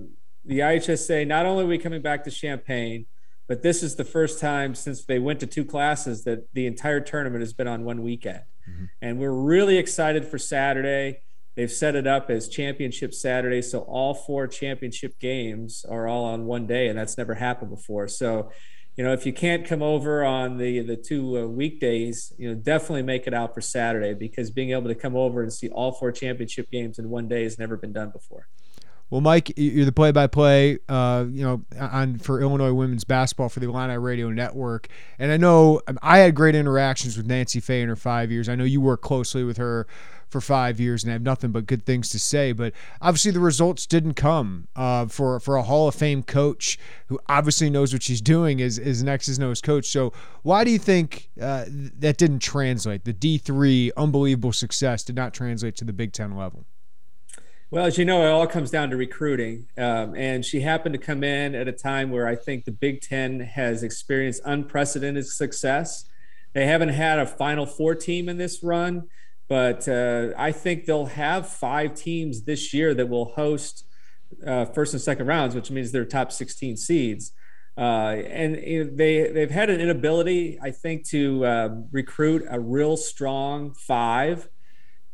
[0.45, 3.07] the IHSA not only are we coming back to Champaign,
[3.49, 7.01] but this is the first time since they went to two classes that the entire
[7.01, 8.85] tournament has been on one weekend, mm-hmm.
[9.01, 11.21] and we're really excited for Saturday.
[11.55, 16.47] They've set it up as championship Saturday, so all four championship games are all on
[16.47, 18.09] one day, and that's never happened before.
[18.09, 18.51] So
[18.97, 22.55] you know, if you can't come over on the the two uh, weekdays, you know,
[22.55, 25.93] definitely make it out for Saturday because being able to come over and see all
[25.93, 28.49] four championship games in one day has never been done before.
[29.09, 33.69] Well, Mike, you're the play-by-play, uh, you know, on for Illinois women's basketball for the
[33.69, 34.89] Illini Radio Network,
[35.19, 38.49] and I know um, I had great interactions with Nancy Fahey in her five years.
[38.49, 39.87] I know you work closely with her
[40.33, 42.51] for five years and have nothing but good things to say.
[42.53, 47.21] But obviously, the results didn't come uh, for for a Hall of Fame coach who
[47.29, 49.87] obviously knows what she's doing is is an X's nose coach.
[49.87, 50.13] So
[50.43, 53.05] why do you think uh, that didn't translate?
[53.05, 56.65] The D three unbelievable success did not translate to the Big Ten level.
[57.71, 59.67] Well, as you know, it all comes down to recruiting.
[59.79, 63.01] Um, and she happened to come in at a time where I think the Big
[63.01, 66.05] Ten has experienced unprecedented success.
[66.53, 69.09] They haven't had a Final Four team in this run.
[69.53, 73.85] But uh, I think they'll have five teams this year that will host
[74.47, 77.33] uh, first and second rounds, which means they're top 16 seeds.
[77.77, 78.55] Uh, and
[78.97, 84.49] they they've had an inability, I think, to um, recruit a real strong five.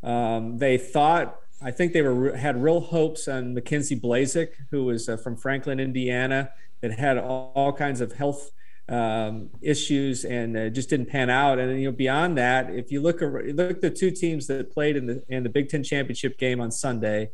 [0.05, 5.09] Um, they thought, I think they were had real hopes on Mackenzie Blazek, who was
[5.09, 8.53] uh, from Franklin, Indiana, that had all, all kinds of health
[8.89, 11.59] um, issues and uh, just didn't pan out.
[11.59, 14.97] And you know, beyond that, if you look look at the two teams that played
[14.97, 17.31] in the in the Big Ten championship game on Sunday,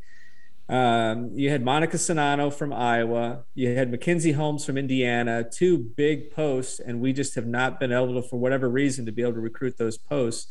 [0.69, 3.45] Um, you had Monika Czinano from Iowa.
[3.55, 7.93] You had Mackenzie Holmes from Indiana, two big posts, and we just have not been
[7.93, 10.47] able to, for whatever reason, to be able to recruit those posts.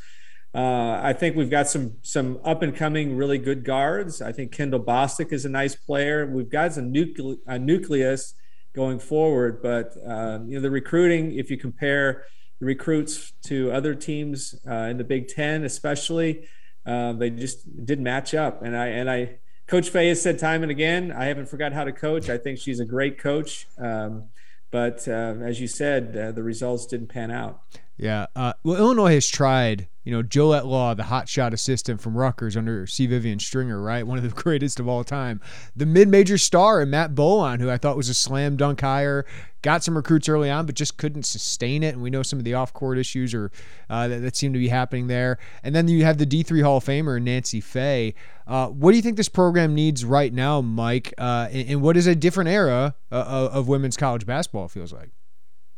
[0.54, 4.22] Uh, I think we've got some some up and coming really good guards.
[4.22, 6.28] I think Kendall Bostic is a nice player.
[6.28, 8.36] We've got some nucle- a nucleus
[8.74, 11.38] going forward, but um, you know the recruiting.
[11.38, 12.26] If you compare
[12.60, 16.48] the recruits to other teams uh, in the Big Ten, especially,
[16.86, 18.62] uh, they just didn't match up.
[18.62, 21.84] And I and I Coach Fahey has said time and again, I haven't forgot how
[21.84, 22.30] to coach.
[22.30, 23.68] I think she's a great coach.
[23.78, 24.30] Um,
[24.72, 27.62] but uh, as you said, uh, the results didn't pan out.
[28.04, 28.26] Yeah.
[28.36, 32.86] Uh, well, Illinois has tried, you know, Jolette Law, the hotshot assistant from Rutgers under
[32.86, 33.08] C.
[33.08, 34.06] Vivian Stringer, right?
[34.06, 35.40] One of the greatest of all time.
[35.74, 39.26] The mid major star and Matt Bollant, who I thought was a slam dunk hire,
[39.62, 41.94] got some recruits early on, but just couldn't sustain it.
[41.94, 43.54] And we know some of the off court issues or
[43.90, 45.40] uh, that, that, seem to be happening there.
[45.64, 48.16] And then you have the D3 Hall of Famer, Nancy Fahey.
[48.46, 51.14] Uh, what do you think this program needs right now, Mike?
[51.18, 55.12] Uh, and, and, what is a different era uh, of women's college basketball, feels like?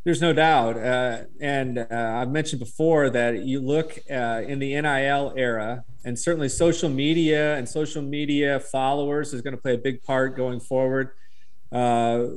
[0.05, 0.77] There's no doubt.
[0.77, 6.17] Uh, and uh, I've mentioned before that you look uh, in the NIL era, and
[6.17, 10.59] certainly social media and social media followers is going to play a big part going
[10.59, 11.09] forward.
[11.71, 12.27] Uh,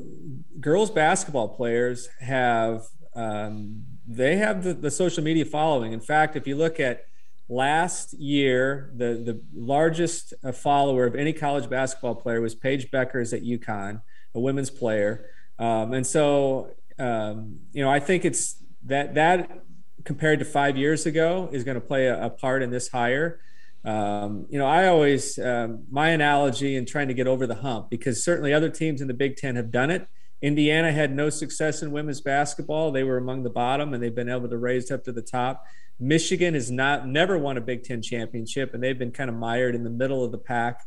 [0.58, 5.92] girls basketball players have um, they have the, the social media following.
[5.92, 7.04] In fact, if you look at
[7.50, 13.36] last year, the the largest uh, follower of any college basketball player was Paige Bueckers
[13.36, 14.00] at UConn,
[14.34, 15.26] a women's player.
[15.58, 19.64] Um, and so um, you know, I think it's that that
[20.04, 23.40] compared to five years ago is going to play a, a part in this hire.
[23.84, 27.90] Um, you know, I always um, my analogy in trying to get over the hump
[27.90, 30.08] because certainly other teams in the Big Ten have done it.
[30.40, 34.28] Indiana had no success in women's basketball; they were among the bottom, and they've been
[34.28, 35.64] able to raise up to the top.
[36.00, 39.74] Michigan has not never won a Big Ten championship, and they've been kind of mired
[39.74, 40.82] in the middle of the pack.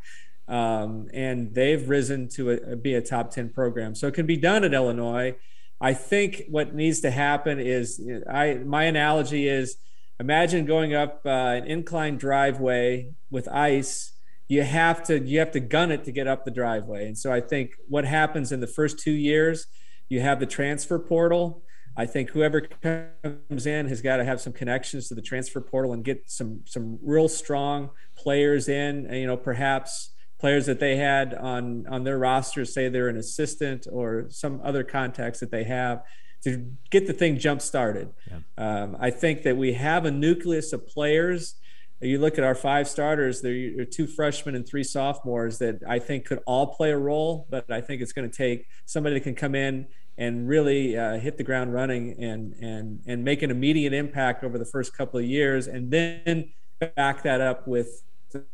[0.48, 3.96] Um, and they've risen to a, be a top 10 program.
[3.96, 5.36] So it can be done at Illinois.
[5.82, 9.78] I think what needs to happen is I my analogy is
[10.20, 14.14] imagine going up uh, an inclined driveway with ice.
[14.48, 17.08] You have to you have to gun it to get up the driveway.
[17.08, 19.68] And so i think what happens in the first two years
[20.12, 21.64] you have the transfer portal.
[21.96, 25.94] I think whoever comes in has got to have some connections to the transfer portal
[25.94, 30.11] and get some some real strong players in you know perhaps
[30.42, 34.84] players that they had on on their roster say they're an assistant or some other
[34.84, 36.04] contacts that they have
[36.44, 36.52] to
[36.90, 38.10] get the thing jump started.
[38.30, 38.40] Yeah.
[38.58, 41.56] Um, I think that we have a nucleus of players.
[42.02, 46.00] You look at our five starters, there are two freshmen and three sophomores that I
[46.00, 49.22] think could all play a role, but I think it's going to take somebody that
[49.22, 49.86] can come in
[50.18, 54.58] and really uh, hit the ground running and and and make an immediate impact over
[54.58, 56.52] the first couple of years, and then
[56.96, 58.04] back that up with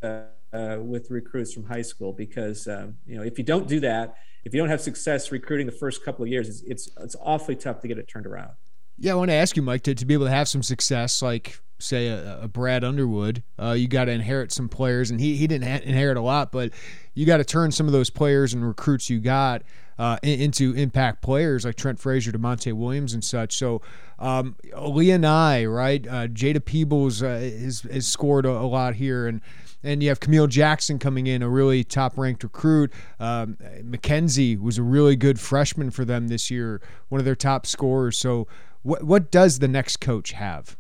[0.04, 0.24] uh,
[0.54, 4.16] uh, with recruits from high school because um, you know if you don't do that,
[4.46, 7.56] if you don't have success recruiting the first couple of years, it's it's, it's awfully
[7.56, 8.52] tough to get it turned around.
[9.00, 11.22] Yeah, I want to ask you, Mike, to, to be able to have some success,
[11.22, 15.36] like say a, a Brad Underwood, uh, you got to inherit some players, and he
[15.36, 16.72] he didn't ha- inherit a lot, but
[17.14, 19.64] you got to turn some of those players and recruits you got
[20.00, 23.58] uh, into impact players like Trent Frazier, Da'Monte Williams, and such.
[23.58, 23.82] So,
[24.20, 26.08] um, Leah Nye, right?
[26.08, 29.42] Uh, Jada Peebles uh, has, has scored a, a lot here, and
[29.88, 32.92] and you have Camille Jackson coming in, a really top ranked recruit.
[33.20, 37.66] Um, Mackenzie was a really good freshman for them this year, one of their top
[37.66, 38.18] scorers.
[38.18, 38.48] So,
[38.84, 40.78] what, what does the next coach have?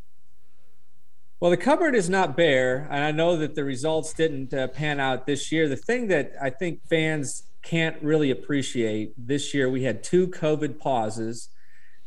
[1.39, 4.99] Well, the cupboard is not bare, and I know that the results didn't uh, pan
[4.99, 5.69] out this year.
[5.69, 10.79] The thing that I think fans can't really appreciate this year, we had two COVID
[10.79, 11.49] pauses.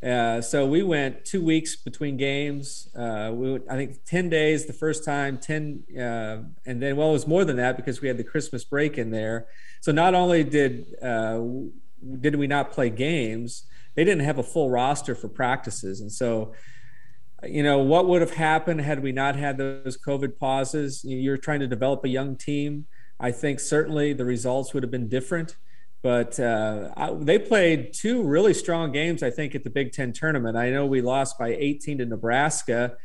[0.02, 2.88] Uh, so we went two weeks between games.
[2.96, 7.10] Uh, we went, I think ten days the first time, ten, uh, and then well,
[7.10, 9.46] it was more than that because we had the Christmas break in there.
[9.80, 11.42] So not only did uh,
[12.20, 16.54] did we not play games, they didn't have a full roster for practices, and so
[17.42, 21.04] you know what would have happened had we not had those COVID pauses.
[21.04, 22.86] You're trying to develop a young team.
[23.18, 25.56] I think certainly the results would have been different.
[26.02, 30.12] But uh, I, they played two really strong games, I think, at the Big Ten
[30.12, 30.56] tournament.
[30.56, 32.96] I know we lost by 18 to Nebraska,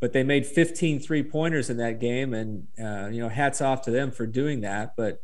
[0.00, 2.32] but they made 15 three pointers in that game.
[2.32, 4.94] And, uh, you know, hats off to them for doing that.
[4.96, 5.20] But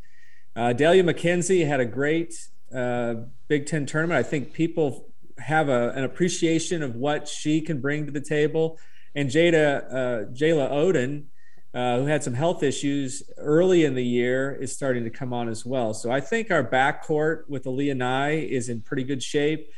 [0.57, 2.35] uh, Delia McKenzie had a great
[2.75, 3.15] uh,
[3.47, 4.19] Big Ten tournament.
[4.19, 8.79] I think people have a, an appreciation of what she can bring to the table.
[9.15, 11.25] And Jada, uh, Jayla Oden,
[11.73, 15.49] uh, who had some health issues early in the year, is starting to come on
[15.49, 15.95] as well.
[15.95, 19.71] So I think our backcourt with Ali and I is in pretty good shape.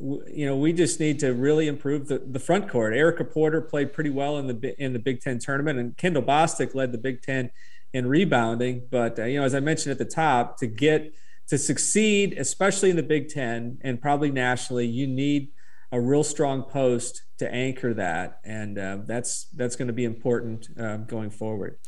[0.00, 2.94] You know, we just need to really improve the, the front court.
[2.94, 6.74] Erica Porter played pretty well in the in the Big Ten tournament, and Kendall Bostic
[6.74, 7.50] led the Big Ten
[7.92, 8.86] in rebounding.
[8.90, 11.12] But uh, you know, as I mentioned at the top, to get
[11.48, 15.48] to succeed, especially in the Big Ten and probably nationally, you need
[15.90, 20.68] a real strong post to anchor that, and uh, that's that's going to be important
[20.78, 21.78] uh, going forward.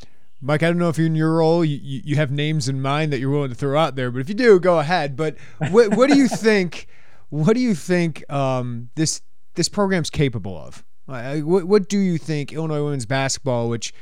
[0.43, 3.13] Mike, I don't know if you're in your role, you, you have names in mind
[3.13, 5.15] that you're willing to throw out there, but if you do, go ahead.
[5.15, 5.37] But
[5.69, 6.87] what, what do you think?
[7.29, 9.21] What do you think um, this
[9.55, 10.83] this program's capable of?
[11.07, 13.93] Uh, what, what do you think Illinois women's basketball, which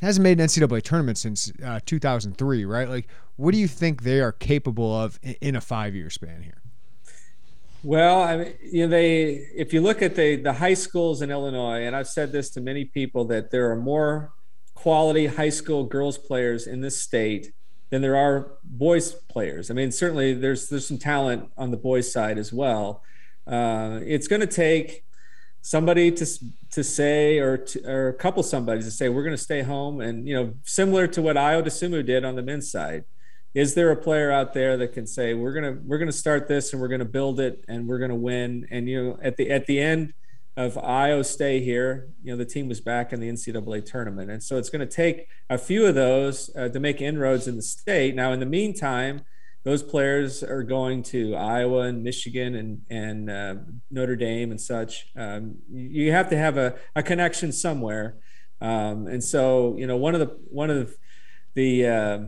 [0.00, 2.88] hasn't made an NCAA tournament since uh, 2003, right?
[2.88, 6.42] Like, what do you think they are capable of in, in a five year span
[6.42, 6.59] here?
[7.82, 11.30] Well, I mean, you know, they if you look at the the high schools in
[11.30, 14.32] Illinois, and I've said this to many people that there are more
[14.74, 17.52] quality high school girls players in this state
[17.88, 19.70] than there are boys players.
[19.70, 23.02] I mean, certainly there's there's some talent on the boys side as well.
[23.46, 25.04] Uh, it's going to take
[25.62, 26.26] somebody to
[26.72, 30.00] to say or to, or a couple somebody to say we're going to stay home
[30.00, 33.04] and you know similar to what Ayo Dosunmu did on the men's side
[33.54, 36.72] is there a player out there that can say we're gonna we're gonna start this
[36.72, 39.66] and we're gonna build it and we're gonna win and you know at the at
[39.66, 40.12] the end
[40.56, 44.42] of Iowa stay here you know the team was back in the NCAA tournament and
[44.42, 47.62] so it's going to take a few of those uh, to make inroads in the
[47.62, 48.14] state.
[48.14, 49.22] Now in the meantime
[49.62, 53.54] those players are going to Iowa and Michigan and and uh,
[53.90, 55.06] Notre Dame and such.
[55.16, 58.16] Um, you have to have a, a connection somewhere.
[58.60, 60.96] Um, and so you know one of the one of
[61.54, 62.18] the, uh,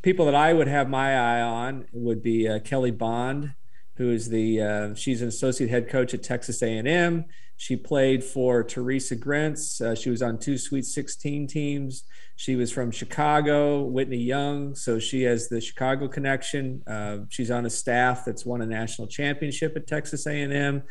[0.00, 3.54] people that I would have my eye on would be uh, Kelly Bond,
[3.96, 7.26] who is the uh, she's an associate head coach at Texas A&M.
[7.56, 9.80] She played for Theresa Grentz.
[9.80, 12.04] Uh, she was on two Sweet 16 teams.
[12.34, 16.82] She was from Chicago, Whitney Young, so she has the Chicago connection.
[16.88, 20.82] Uh, she's on a staff that's won a national championship at Texas A&M.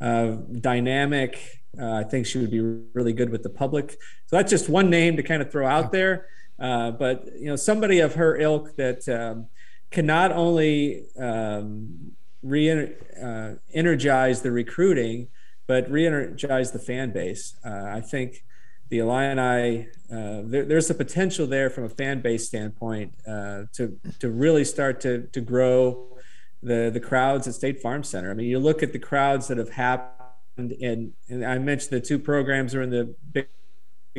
[0.00, 1.62] Uh, dynamic.
[1.80, 3.92] Uh, I think she would be really good with the public.
[4.26, 6.26] So that's just one name to kind of throw out there.
[6.58, 9.46] Uh, but you know, somebody of her ilk that um,
[9.90, 15.28] can not only um, re-energize uh, the recruiting,
[15.66, 17.56] but re-energize the fan base.
[17.64, 18.44] Uh, I think
[18.88, 23.98] the Illini, uh, there, there's a potential there from a fan base standpoint uh, to
[24.20, 26.16] to really start to to grow
[26.62, 28.30] the the crowds at State Farm Center.
[28.30, 32.00] I mean, you look at the crowds that have happened, and and I mentioned the
[32.06, 33.48] two programs are in the Big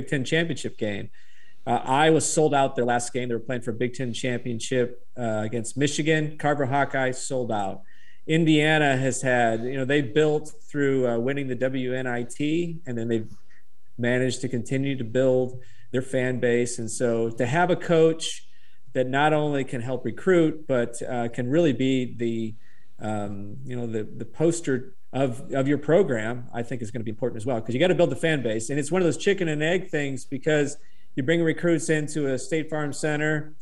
[0.07, 1.09] Ten championship game.
[1.67, 3.27] Uh, Iowa sold out their last game.
[3.27, 6.37] They were playing for a Big Ten championship uh, against Michigan.
[6.37, 7.81] Carver Hawkeye sold out.
[8.25, 13.29] Indiana has had, you know, they built through uh, winning the WNIT, and then they've
[13.97, 15.59] managed to continue to build
[15.91, 16.79] their fan base.
[16.79, 18.47] And so to have a coach
[18.93, 22.55] that not only can help recruit, but uh, can really be the,
[23.05, 27.05] um, you know, the the poster of of your program, I think is going to
[27.05, 29.01] be important as well because you got to build the fan base, and it's one
[29.01, 30.77] of those chicken and egg things because
[31.17, 33.55] you bring recruits into a State Farm Center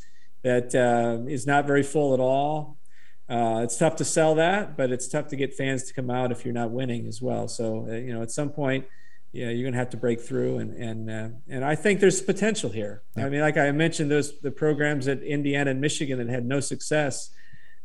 [0.43, 2.77] that uh, is not very full at all.
[3.29, 6.31] Uh, it's tough to sell that, but it's tough to get fans to come out
[6.31, 7.47] if you're not winning as well.
[7.47, 8.85] So uh, you know, at some point,
[9.31, 12.21] yeah, you're going to have to break through, and and uh, and I think there's
[12.21, 13.03] potential here.
[13.17, 16.59] I mean, like I mentioned, those the programs at Indiana and Michigan that had no
[16.59, 17.31] success.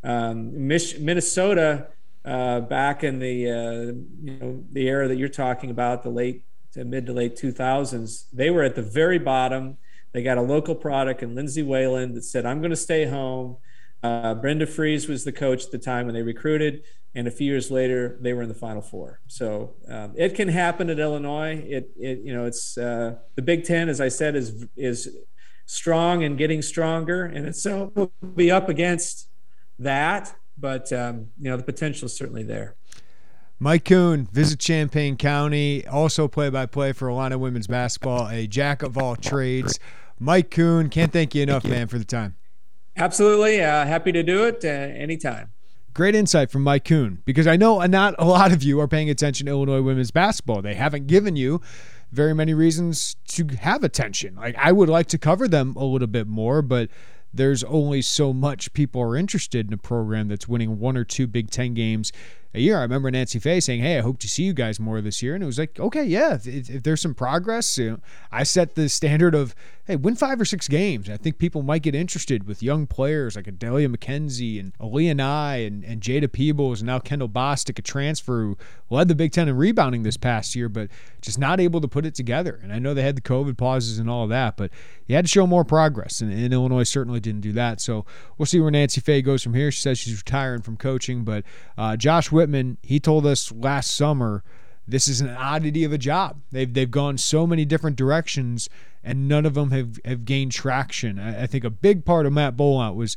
[0.03, 1.89] Um, Mich- Minnesota
[2.25, 3.93] uh, back in the uh,
[4.23, 8.25] you know the era that you're talking about, the late to mid to late 2000s,
[8.33, 9.79] they were at the very bottom.
[10.13, 13.57] They got a local product and Lindsay Whalen that said, I'm going to stay home.
[14.03, 17.51] Uh, Brenda Frese was the coach at the time when they recruited, and a few
[17.51, 19.21] years later, they were in the Final Four.
[19.27, 21.63] So um, it can happen at Illinois.
[21.67, 25.15] It, it you know, it's uh, the Big Ten, as I said, is is
[25.67, 29.29] strong and getting stronger, and it's so we'll be up against
[29.79, 30.35] that.
[30.57, 32.77] But um, you know, the potential is certainly there.
[33.63, 38.83] Mike Kuhn, visit Champaign County, also play by play for Illini women's basketball, a jack
[38.83, 39.79] of all trades.
[40.19, 42.37] Mike Kuhn, can't thank you enough, man, for the time.
[42.97, 43.61] Absolutely.
[43.61, 45.53] Uh, happy to do it uh, anytime.
[45.93, 49.11] Great insight from Mike Kuhn because I know not a lot of you are paying
[49.11, 50.63] attention to Illinois women's basketball.
[50.63, 51.61] They haven't given you
[52.13, 54.37] very many reasons to have attention.
[54.37, 56.89] Like I would like to cover them a little bit more, but
[57.33, 61.27] there's only so much people are interested in a program that's winning one or two
[61.27, 62.11] Big Ten games
[62.53, 62.79] a year.
[62.79, 65.35] I remember Nancy Fahey saying, "Hey, I hope to see you guys more this year,"
[65.35, 67.99] and it was like, "Okay, yeah, if, if there's some progress, you know,
[68.33, 69.55] I set the standard of
[69.91, 71.11] hey, win five or six games.
[71.11, 75.57] I think people might get interested with young players like Adalia McKenzie and Aaliyah Nye
[75.57, 79.49] and, and Jada Peebles and now Kendall Bostic, a transfer who led the Big Ten
[79.49, 80.91] in rebounding this past year, but
[81.21, 82.61] just not able to put it together.
[82.63, 84.71] And I know they had the COVID pauses and all that, but
[85.07, 87.81] you had to show more progress, and, and Illinois certainly didn't do that.
[87.81, 88.07] So
[88.39, 89.73] we'll see where Nancy Fahey goes from here.
[89.73, 91.45] She says she's retiring from coaching, but
[91.77, 94.43] uh, Josh Whitman, he told us last summer
[94.89, 96.41] this is an oddity of a job.
[96.51, 98.69] They've they've gone so many different directions
[99.03, 101.19] and none of them have, have gained traction.
[101.19, 103.17] I, I think a big part of Matt Bollant was,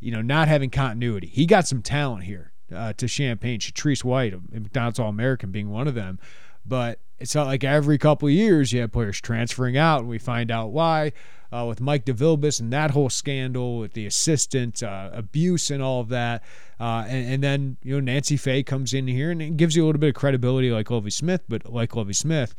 [0.00, 1.28] you know, not having continuity.
[1.28, 5.88] He got some talent here uh, to Champaign, Chatrice White, McDonald's All American, being one
[5.88, 6.18] of them.
[6.64, 10.18] But it's not like every couple of years you have players transferring out, and we
[10.18, 11.12] find out why.
[11.52, 16.00] Uh, with Mike Divilbiss and that whole scandal with the assistant uh, abuse and all
[16.00, 16.42] of that,
[16.82, 19.84] uh, and, and, then you know Nancy Fahey comes in here and it gives you
[19.84, 22.56] a little bit of credibility like Lovie Smith, but like Lovie Smith,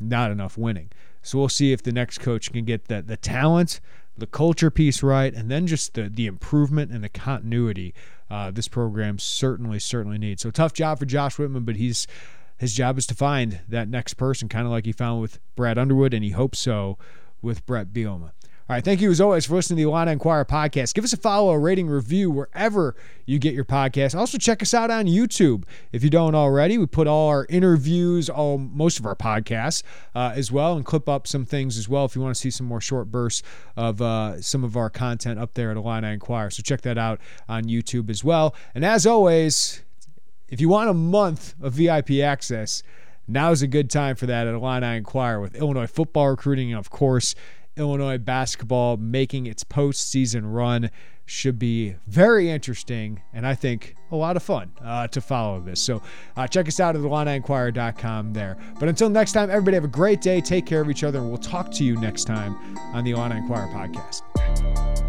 [0.00, 0.90] not enough winning.
[1.20, 3.80] So we'll see if the next coach can get the the talent,
[4.16, 7.92] the culture piece right, and then just the the improvement and the continuity.
[8.30, 10.40] Uh, this program certainly certainly needs.
[10.40, 12.06] So tough job for Josh Whitman, but he's
[12.56, 15.76] his job is to find that next person, kind of like he found with Brad
[15.76, 16.96] Underwood, and he hopes so
[17.42, 18.30] with Brett Bielema.
[18.68, 20.92] All right, thank you as always for listening to the Illini Inquirer podcast.
[20.92, 24.18] Give us a follow, a rating, review wherever you get your podcast.
[24.18, 25.62] Also, check us out on YouTube
[25.92, 26.76] if you don't already.
[26.76, 29.84] We put all our interviews, all most of our podcasts
[30.16, 32.50] uh, as well, and clip up some things as well if you want to see
[32.50, 33.44] some more short bursts
[33.76, 36.50] of uh, some of our content up there at Illini Inquirer.
[36.50, 38.52] So check that out on YouTube as well.
[38.74, 39.84] And as always,
[40.48, 42.82] if you want a month of VIP access,
[43.28, 46.90] now is a good time for that at Illini Inquirer with Illinois football recruiting, of
[46.90, 47.36] course,
[47.76, 50.90] Illinois basketball making its postseason run.
[51.28, 55.82] Should be very interesting and I think a lot of fun uh, to follow this.
[55.82, 56.00] So
[56.36, 58.56] uh, check us out at IlliniInquirer.com there.
[58.78, 60.40] But until next time, everybody have a great day.
[60.40, 62.54] Take care of each other, and we'll talk to you next time
[62.94, 65.05] on the Illini Inquirer podcast.